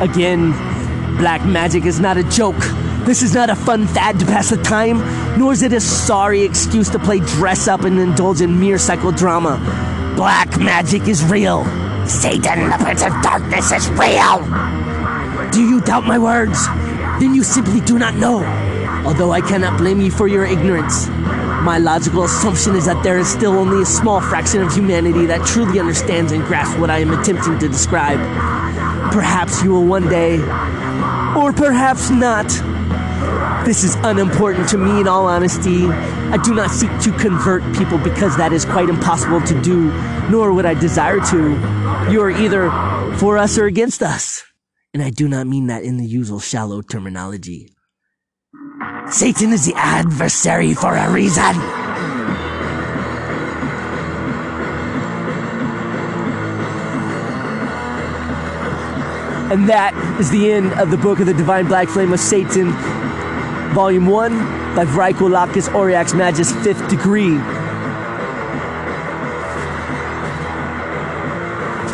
[0.01, 0.51] Again,
[1.19, 2.59] black magic is not a joke.
[3.05, 4.99] This is not a fun fad to pass the time,
[5.39, 10.17] nor is it a sorry excuse to play dress up and indulge in mere psychodrama.
[10.17, 11.65] Black magic is real.
[12.07, 14.41] Satan, the Prince of Darkness, is real.
[15.53, 16.67] Do you doubt my words?
[17.21, 18.45] Then you simply do not know.
[19.07, 21.07] Although I cannot blame you for your ignorance.
[21.63, 25.47] My logical assumption is that there is still only a small fraction of humanity that
[25.47, 28.19] truly understands and grasps what I am attempting to describe.
[29.15, 30.41] Perhaps you will one day,
[31.39, 32.49] or perhaps not.
[33.65, 35.87] This is unimportant to me in all honesty.
[35.87, 39.93] I do not seek to convert people because that is quite impossible to do,
[40.31, 41.51] nor would I desire to.
[42.11, 42.73] You are either
[43.19, 44.43] for us or against us.
[44.93, 47.69] And I do not mean that in the usual shallow terminology.
[49.11, 51.84] Satan is the adversary for a reason.
[59.55, 62.73] And that is the end of the book of the Divine Black Flame of Satan,
[63.73, 64.37] Volume 1
[64.75, 67.37] by Vraikolakis Aureax Magus, 5th degree.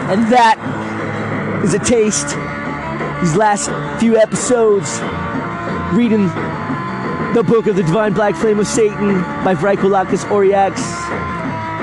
[0.08, 0.56] And that
[1.62, 2.28] is a taste,
[3.20, 3.68] these last
[4.00, 4.98] few episodes,
[5.94, 6.28] reading
[7.34, 10.80] the book of the Divine Black Flame of Satan by Vraikolakis Aureax,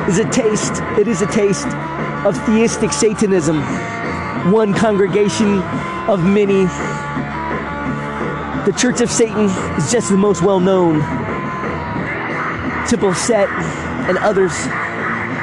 [0.10, 1.68] is a taste, it is a taste
[2.26, 3.62] of theistic Satanism
[4.52, 5.60] one congregation
[6.08, 6.66] of many.
[8.66, 9.46] The Church of Satan
[9.78, 11.00] is just the most well known.
[12.88, 13.50] Temple Set
[14.08, 14.54] and others,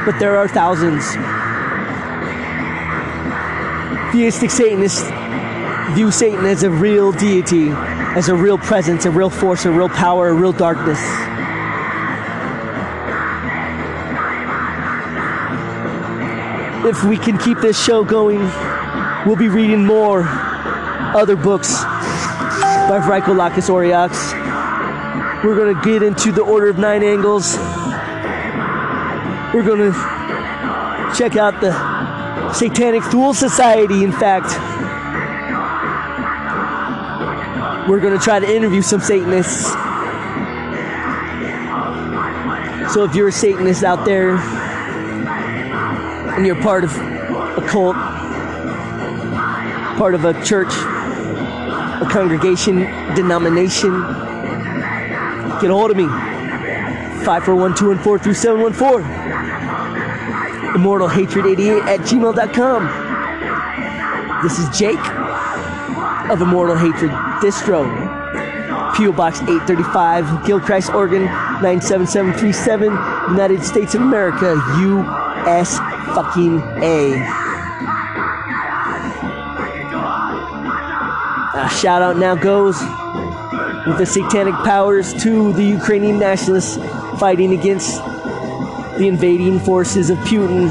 [0.04, 1.04] but there are thousands.
[4.12, 5.08] Theistic Satanists
[5.94, 9.88] view Satan as a real deity, as a real presence, a real force, a real
[9.88, 11.00] power, a real darkness.
[16.86, 18.50] If we can keep this show going,
[19.26, 20.22] we'll be reading more
[21.16, 24.32] other books by Vraikolakis Aureax.
[25.42, 27.56] We're going to get into the Order of Nine Angles.
[29.54, 31.72] We're going to check out the
[32.52, 34.50] Satanic Thule Society, in fact.
[37.88, 39.70] We're going to try to interview some Satanists.
[42.92, 44.36] So if you're a Satanist out there
[46.36, 47.96] and you're part of a cult,
[50.04, 52.80] part of a church, a congregation,
[53.14, 54.02] denomination,
[55.62, 56.04] get a hold of me.
[57.24, 59.08] 541 214 3714.
[60.76, 62.82] ImmortalHatred88 at gmail.com.
[64.42, 65.00] This is Jake
[66.30, 67.88] of Immortal Hatred Distro.
[68.94, 69.12] P.O.
[69.12, 71.24] Box 835, Gilchrist, Oregon
[71.62, 72.92] 97737,
[73.30, 75.78] United States of America, U.S.
[76.14, 77.43] fucking A.
[81.68, 82.80] Shout out now goes
[83.86, 86.76] with the satanic powers to the Ukrainian nationalists
[87.18, 87.96] fighting against
[88.98, 90.68] the invading forces of Putin.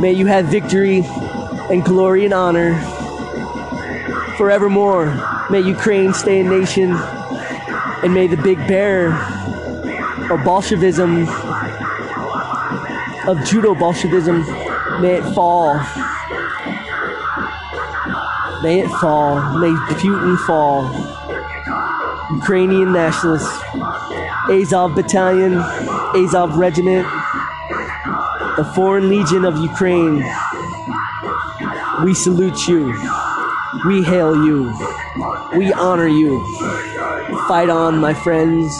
[0.00, 1.02] May you have victory
[1.70, 2.80] and glory and honor
[4.36, 5.06] forevermore.
[5.50, 9.12] May Ukraine stay a nation, and may the big bear
[10.30, 11.22] of Bolshevism
[13.28, 14.40] of Judeo Bolshevism
[15.00, 15.80] may it fall.
[18.66, 19.60] May it fall.
[19.60, 20.90] May Putin fall.
[22.34, 23.62] Ukrainian nationalists,
[24.50, 25.54] Azov Battalion,
[26.20, 27.06] Azov Regiment,
[28.56, 30.16] the Foreign Legion of Ukraine.
[32.04, 32.86] We salute you.
[33.86, 34.74] We hail you.
[35.56, 36.42] We honor you.
[37.46, 38.74] Fight on, my friends.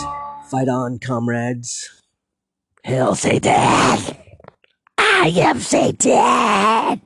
[0.50, 1.88] Fight on, comrades.
[2.82, 4.16] Hail Satan!
[4.98, 7.05] I am Satan!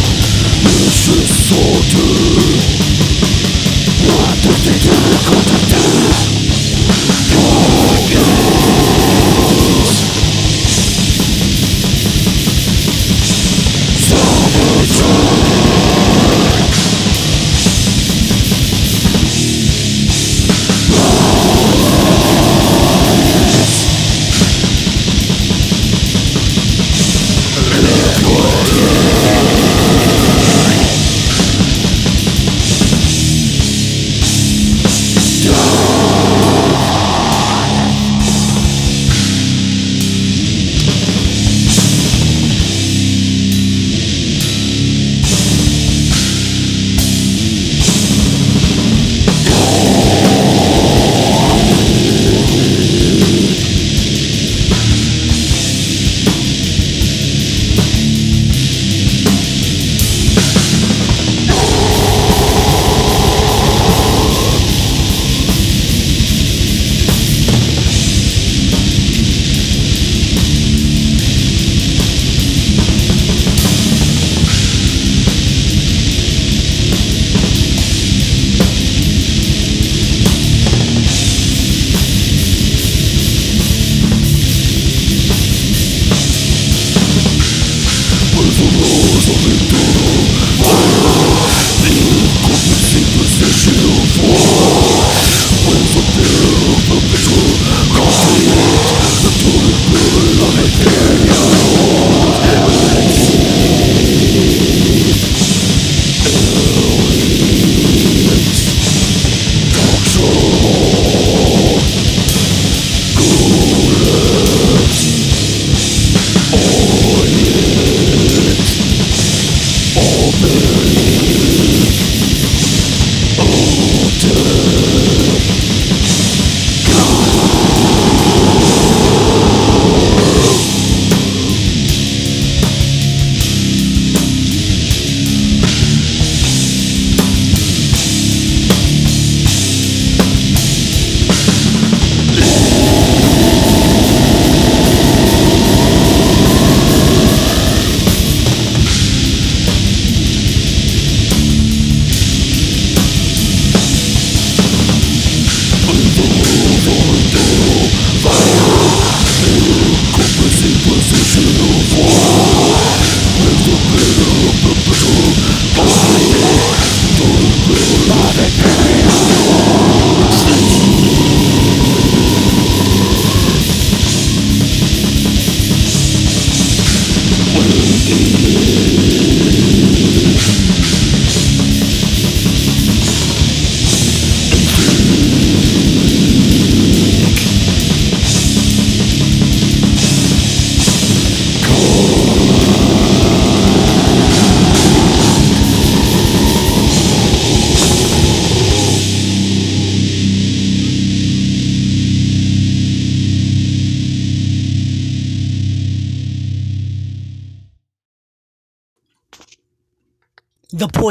[0.63, 2.51] Soldier!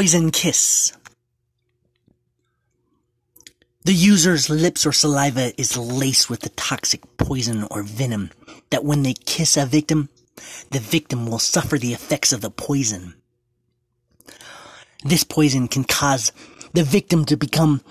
[0.01, 0.93] Poison kiss.
[3.83, 8.31] The user's lips or saliva is laced with the toxic poison or venom
[8.71, 10.09] that when they kiss a victim,
[10.71, 13.13] the victim will suffer the effects of the poison.
[15.03, 16.31] This poison can cause
[16.73, 17.81] the victim to become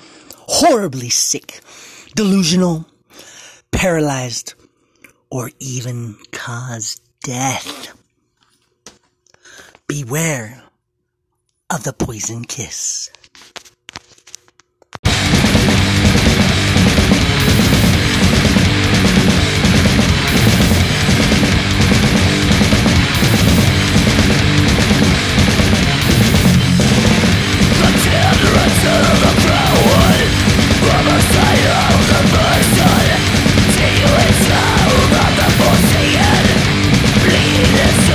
[0.49, 1.61] horribly sick,
[2.17, 2.87] delusional,
[3.71, 4.55] paralyzed,
[5.31, 7.97] or even cause death.
[9.87, 10.65] Beware
[11.71, 13.11] of the poison kiss.
[37.23, 38.11] Bleed its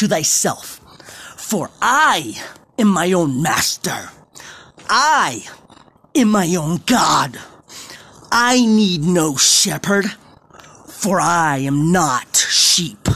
[0.00, 0.80] to thyself,
[1.36, 2.42] for I
[2.78, 4.08] am my own master.
[4.88, 5.44] I
[6.14, 7.38] am my own God.
[8.32, 10.06] I need no shepherd,
[10.86, 13.08] for I am not sheep.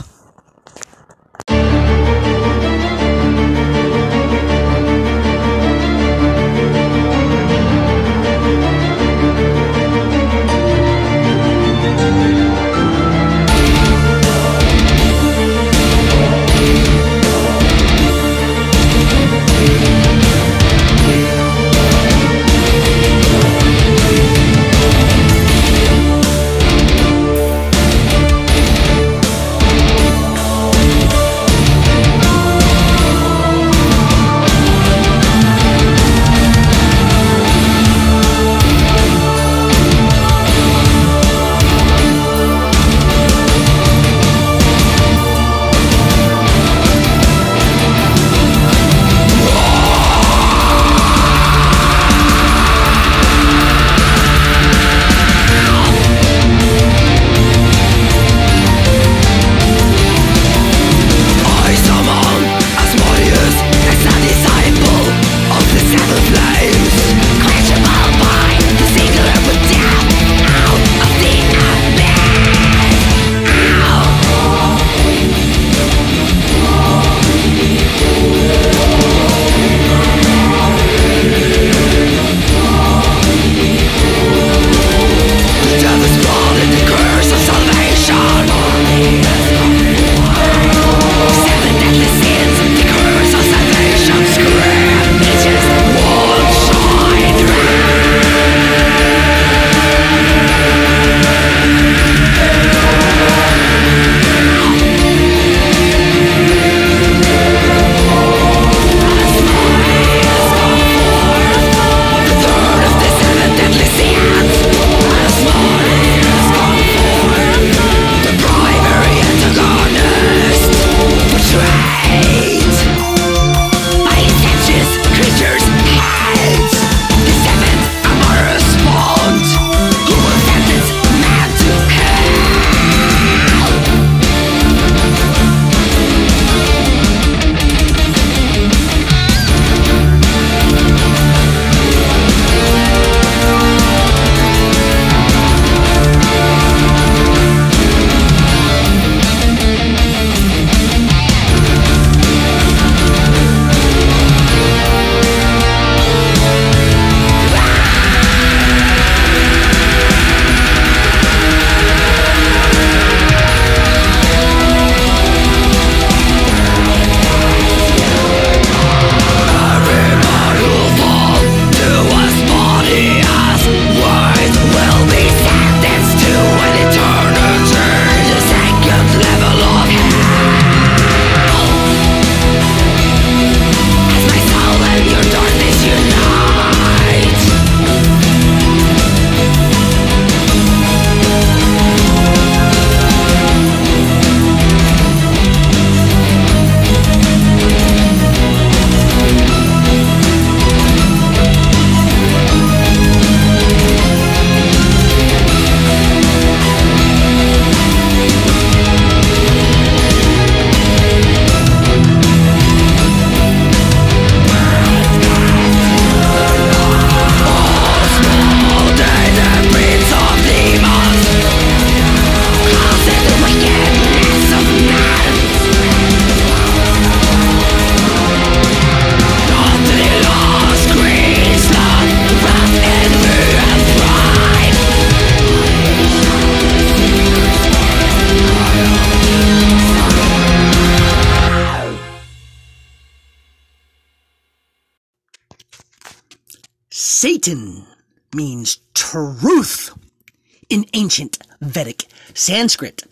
[252.44, 253.04] Sanskrit,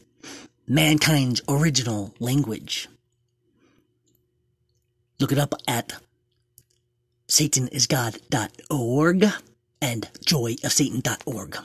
[0.68, 2.86] mankind's original language.
[5.18, 5.94] Look it up at
[7.28, 9.24] satanisgod.org
[9.80, 11.59] and joyofsatan.org.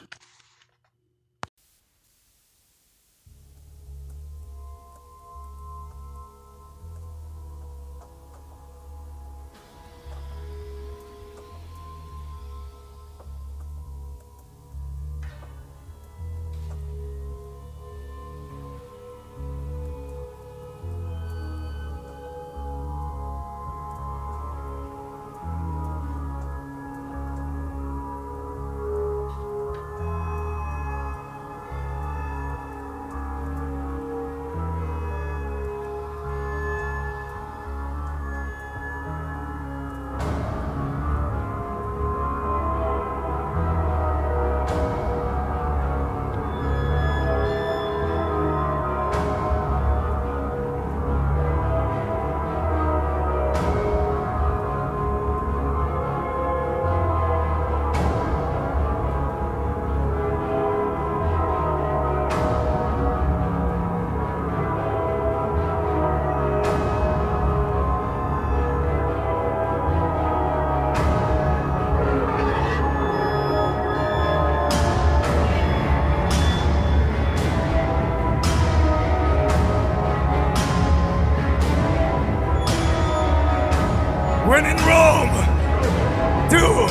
[86.49, 86.85] Do,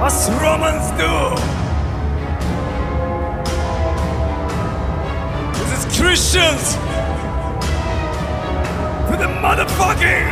[0.00, 1.12] us Romans do.
[5.58, 6.74] This is Christians.
[9.06, 10.26] To the motherfucking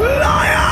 [0.00, 0.71] liars!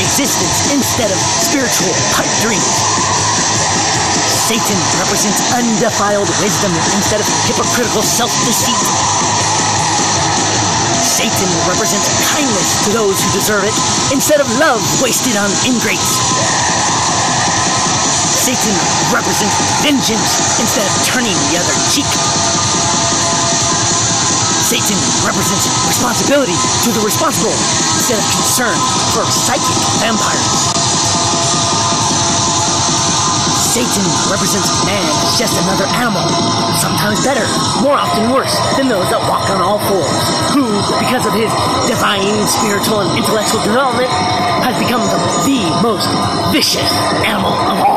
[0.00, 2.76] Existence instead of spiritual pipe dreams.
[4.26, 8.82] Satan represents undefiled wisdom instead of hypocritical self-deceit.
[11.04, 13.76] Satan represents kindness to those who deserve it
[14.12, 16.18] instead of love wasted on ingrates.
[18.40, 18.74] Satan
[19.12, 19.54] represents
[19.84, 22.08] vengeance instead of turning the other cheek.
[24.70, 24.94] Satan
[25.26, 26.54] represents responsibility
[26.86, 27.50] to the responsible
[27.98, 28.78] instead of concern
[29.10, 29.66] for psychic
[29.98, 30.70] vampires.
[33.74, 36.22] Satan represents man as just another animal,
[36.78, 37.42] sometimes better,
[37.82, 40.22] more often worse than those that walk on all fours,
[40.54, 40.62] who,
[41.02, 41.50] because of his
[41.90, 44.06] divine, spiritual, and intellectual development,
[44.62, 45.18] has become the,
[45.50, 46.06] the most
[46.54, 46.94] vicious
[47.26, 47.89] animal of all.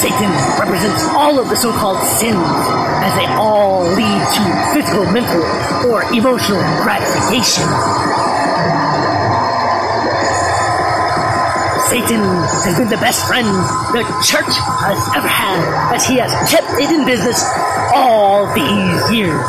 [0.00, 2.40] Satan represents all of the so-called sins,
[3.04, 5.44] as they all lead to physical, mental,
[5.92, 7.68] or emotional gratification.
[11.90, 12.24] Satan
[12.64, 13.46] has been the best friend
[13.92, 17.44] the church has ever had, as he has kept it in business
[17.92, 19.44] all these years.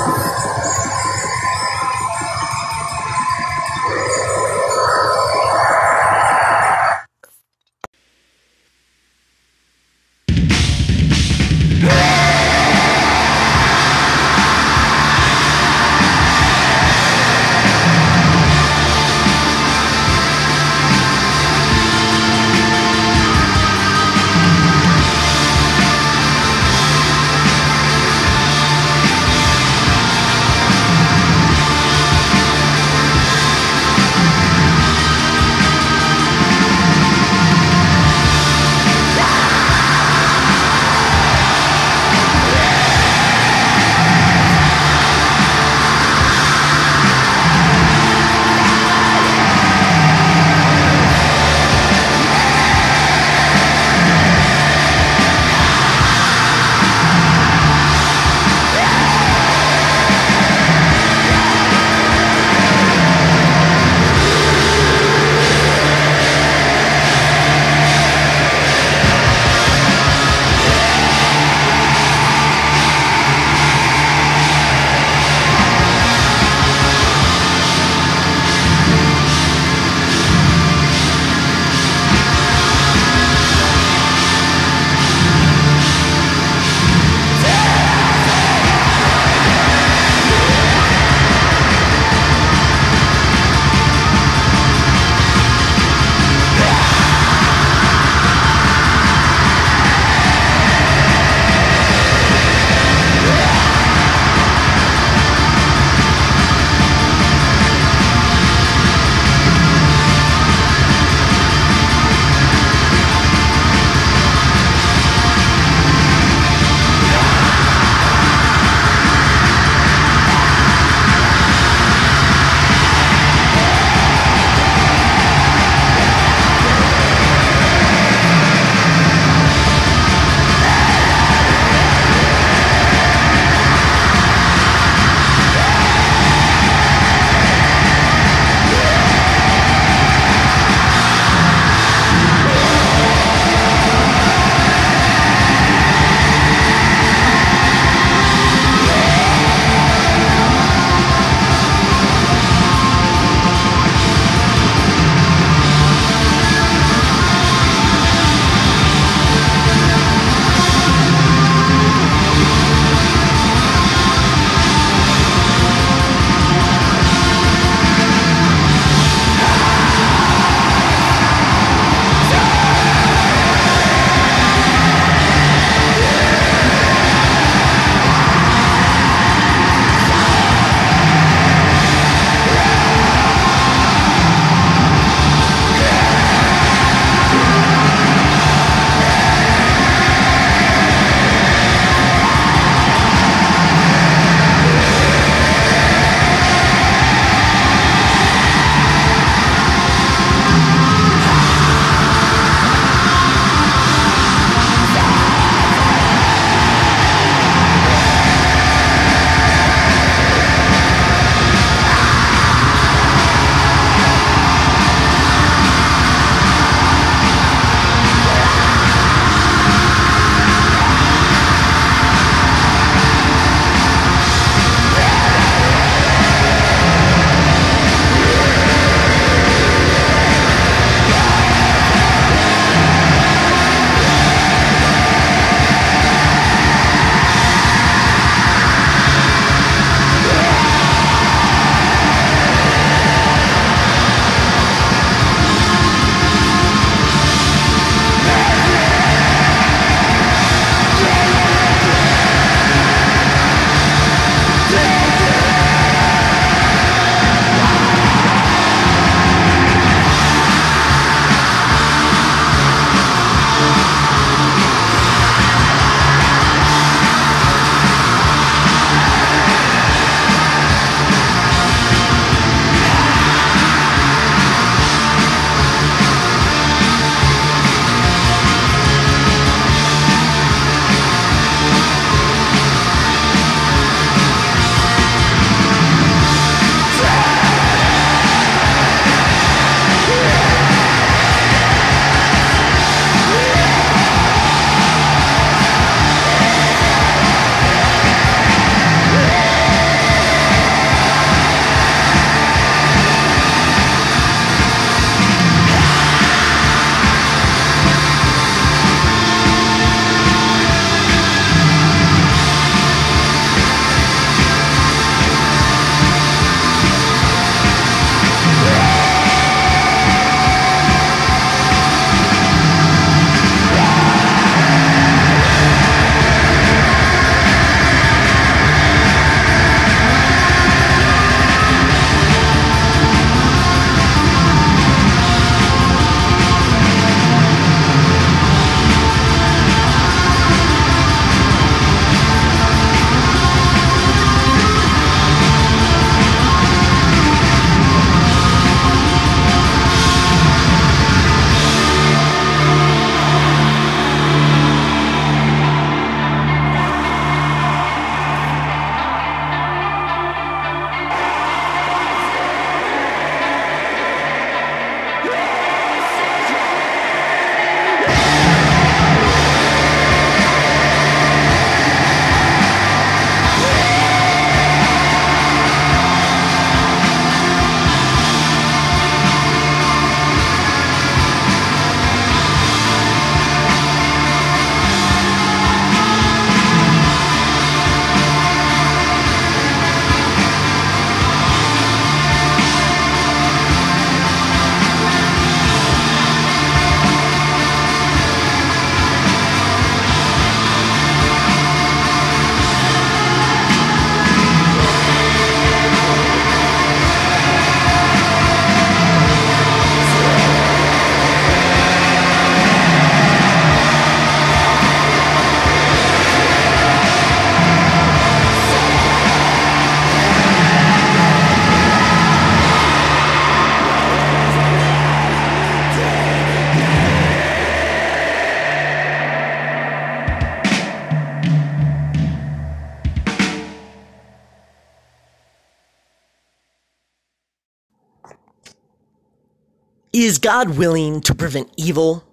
[440.32, 442.24] Is God willing to prevent evil,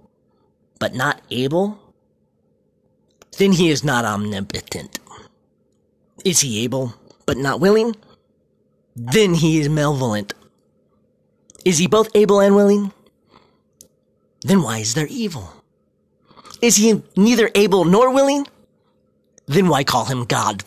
[0.79, 1.81] but not able?
[3.39, 5.01] Then he is not omnipotent.
[6.25, 6.95] Is he able,
[7.27, 7.97] but not willing?
[8.95, 10.33] Then he is malevolent.
[11.65, 12.93] Is he both able and willing?
[14.43, 15.53] Then why is there evil?
[16.63, 18.47] Is he neither able nor willing?
[19.47, 20.63] Then why call him God?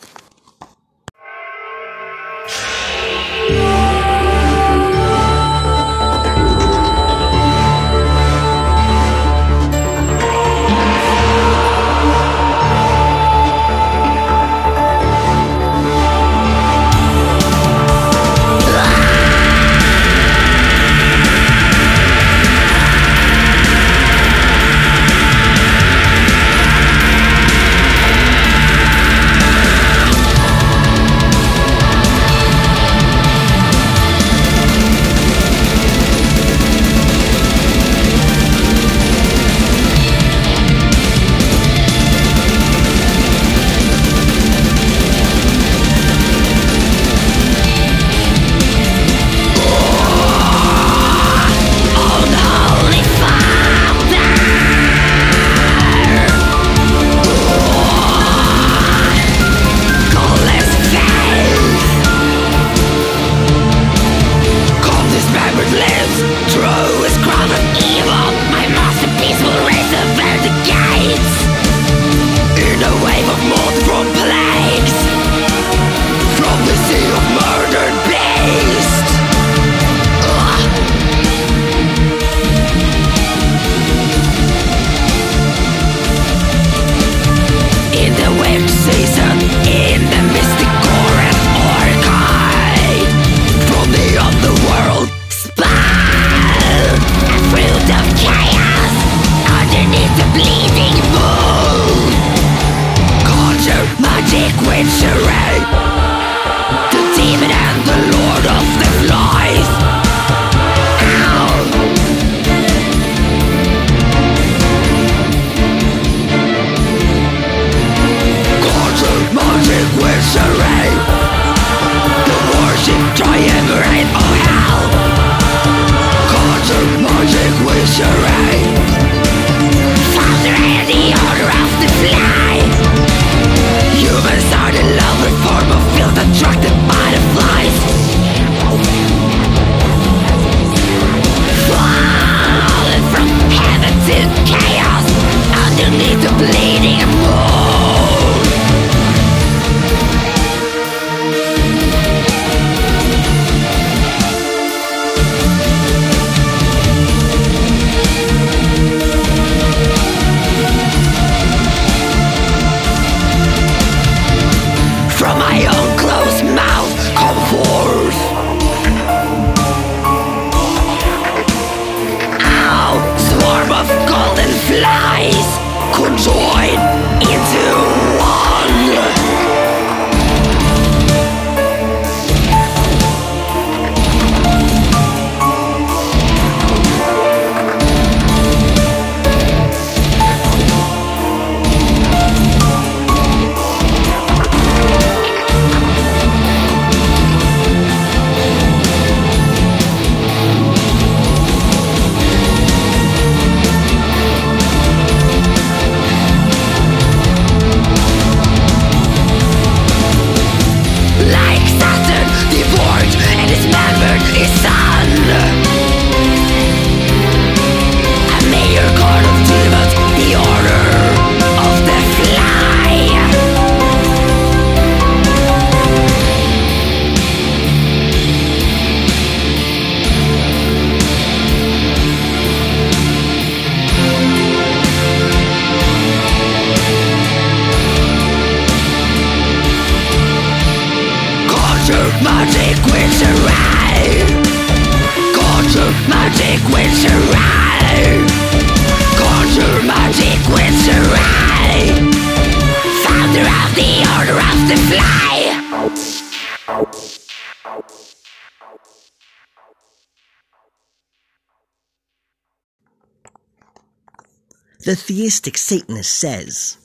[265.72, 266.76] Satanist says,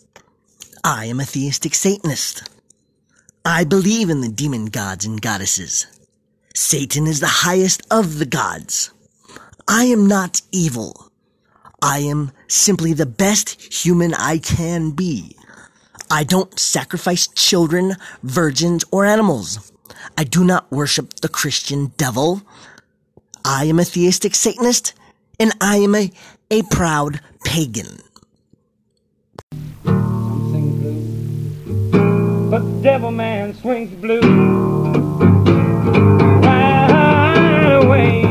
[0.82, 2.50] I am a theistic Satanist.
[3.44, 5.88] I believe in the demon gods and goddesses.
[6.56, 8.92] Satan is the highest of the gods.
[9.68, 11.12] I am not evil.
[11.82, 15.36] I am simply the best human I can be.
[16.10, 19.70] I don't sacrifice children, virgins, or animals.
[20.18, 22.42] I do not worship the Christian devil.
[23.44, 24.94] I am a theistic Satanist,
[25.38, 26.10] and I am a,
[26.50, 28.00] a proud pagan.
[32.82, 34.22] Devil man swings blue.
[36.42, 38.22] Right away,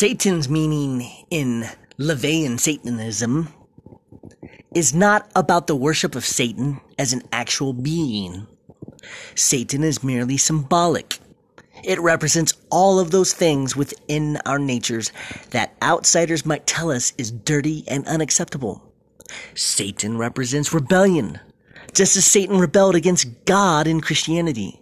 [0.00, 1.66] Satan's meaning in
[1.98, 3.50] LaVeyan Satanism
[4.74, 8.46] is not about the worship of Satan as an actual being.
[9.34, 11.18] Satan is merely symbolic.
[11.84, 15.12] It represents all of those things within our natures
[15.50, 18.94] that outsiders might tell us is dirty and unacceptable.
[19.54, 21.38] Satan represents rebellion,
[21.92, 24.79] just as Satan rebelled against God in Christianity.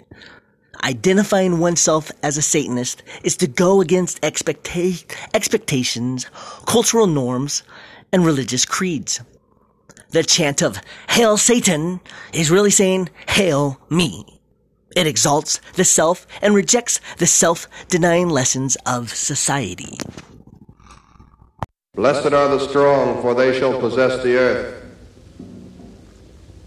[0.85, 6.27] Identifying oneself as a Satanist is to go against expecta- expectations,
[6.67, 7.63] cultural norms,
[8.13, 9.21] and religious creeds.
[10.11, 10.81] The chant of
[11.11, 12.01] Hail Satan
[12.33, 14.25] is really saying, Hail me.
[14.97, 19.99] It exalts the self and rejects the self-denying lessons of society.
[21.95, 24.85] Blessed are the strong, for they shall possess the earth.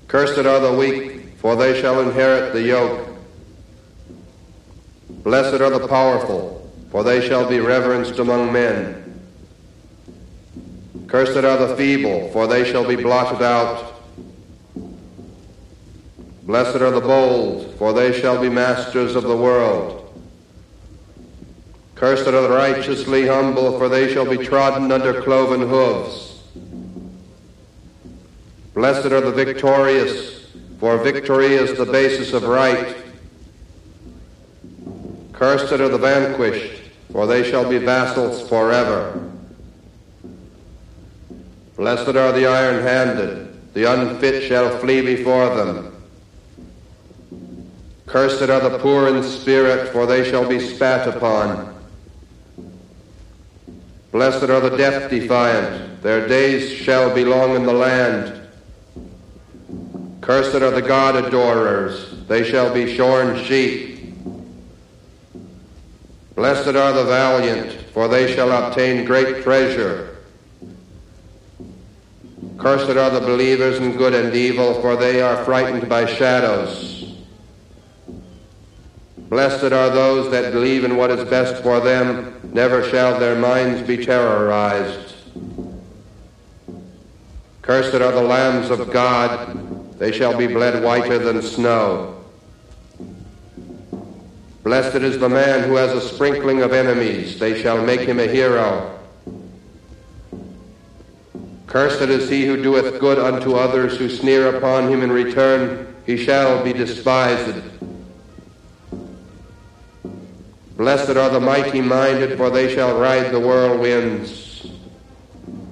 [0.08, 3.11] Cursed are the weak, for they shall inherit the yoke.
[5.24, 8.98] Blessed are the powerful, for they shall be reverenced among men.
[11.08, 13.94] Cursed are the feeble, for they shall be blotted out.
[16.44, 19.98] Blessed are the bold, for they shall be masters of the world.
[21.96, 26.42] Cursed are the righteously humble, for they shall be trodden under cloven hoofs.
[28.74, 30.48] Blessed are the victorious,
[30.80, 33.01] for victory is the basis of right.
[35.42, 39.28] Cursed are the vanquished, for they shall be vassals forever.
[41.76, 45.96] Blessed are the iron handed, the unfit shall flee before them.
[48.06, 51.76] Cursed are the poor in spirit, for they shall be spat upon.
[54.12, 58.48] Blessed are the deaf defiant, their days shall be long in the land.
[60.22, 63.92] Cursed are the God adorers, they shall be shorn sheep.
[66.36, 70.18] Blessed are the valiant, for they shall obtain great treasure.
[72.58, 77.16] Cursed are the believers in good and evil, for they are frightened by shadows.
[79.18, 83.86] Blessed are those that believe in what is best for them, never shall their minds
[83.88, 85.16] be terrorized.
[87.62, 92.21] Cursed are the lambs of God, they shall be bled whiter than snow.
[94.64, 98.28] Blessed is the man who has a sprinkling of enemies, they shall make him a
[98.28, 99.00] hero.
[101.66, 106.18] Cursed is he who doeth good unto others who sneer upon him in return, he
[106.18, 107.64] shall be despised.
[110.76, 114.70] Blessed are the mighty minded, for they shall ride the whirlwinds.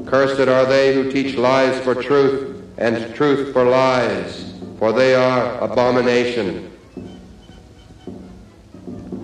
[0.05, 5.59] Cursed are they who teach lies for truth, and truth for lies, for they are
[5.59, 6.71] abomination.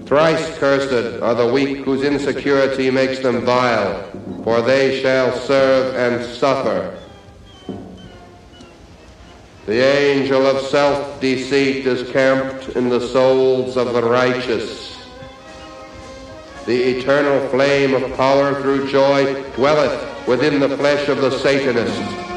[0.06, 4.04] Thrice cursed are the weak whose insecurity makes them vile,
[4.44, 6.96] for they shall serve and suffer.
[9.66, 14.96] The angel of self-deceit is camped in the souls of the righteous.
[16.68, 22.35] The eternal flame of power through joy dwelleth within the flesh of the Satanist.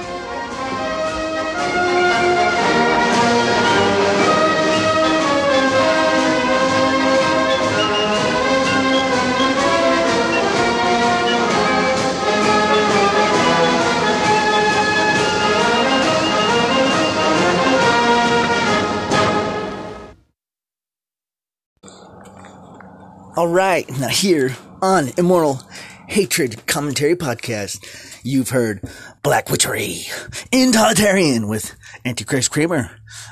[23.38, 25.62] All right, now here on Immortal
[26.08, 28.82] Hatred Commentary Podcast, you've heard
[29.22, 30.06] Black Witchery,
[30.50, 32.90] Intotalitarian with Antichrist Kramer,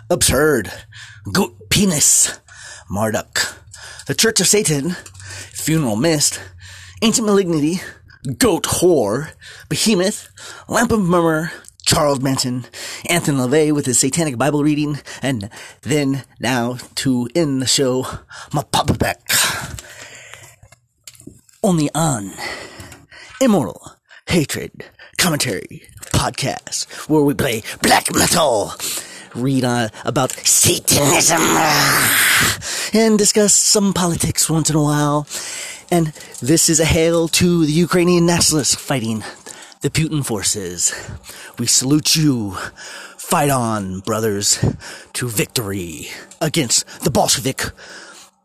[0.09, 0.70] Absurd,
[1.33, 2.39] Goat Penis,
[2.89, 3.57] Marduk,
[4.07, 4.91] The Church of Satan,
[5.51, 6.41] Funeral Mist,
[7.03, 7.81] Ancient Malignity,
[8.28, 9.33] Goatwhore,
[9.69, 10.28] Behemoth,
[10.69, 11.51] Lamp of Murmuur,
[11.85, 12.65] Charles Manson,
[13.11, 15.51] Anthony LaVey with his satanic Bible reading, and
[15.83, 18.07] then now to end the show,
[18.53, 19.20] my Papa Beck
[21.67, 22.31] only on
[23.41, 23.91] Immortal
[24.29, 24.85] Hatred
[25.19, 25.83] Commentary
[26.13, 28.71] Podcast, where we play black metal,
[29.35, 31.43] read uh, about Satanism,
[32.95, 35.27] and discuss some politics once in a while.
[35.91, 39.25] And this is a hail to the Ukrainian nationalists fighting
[39.81, 40.95] the Putin forces.
[41.59, 42.53] We salute you.
[43.19, 44.65] Fight on, brothers,
[45.15, 46.11] to victory
[46.41, 47.65] against the Bolshevik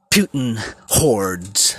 [0.09, 0.57] Putin
[0.87, 1.77] hordes.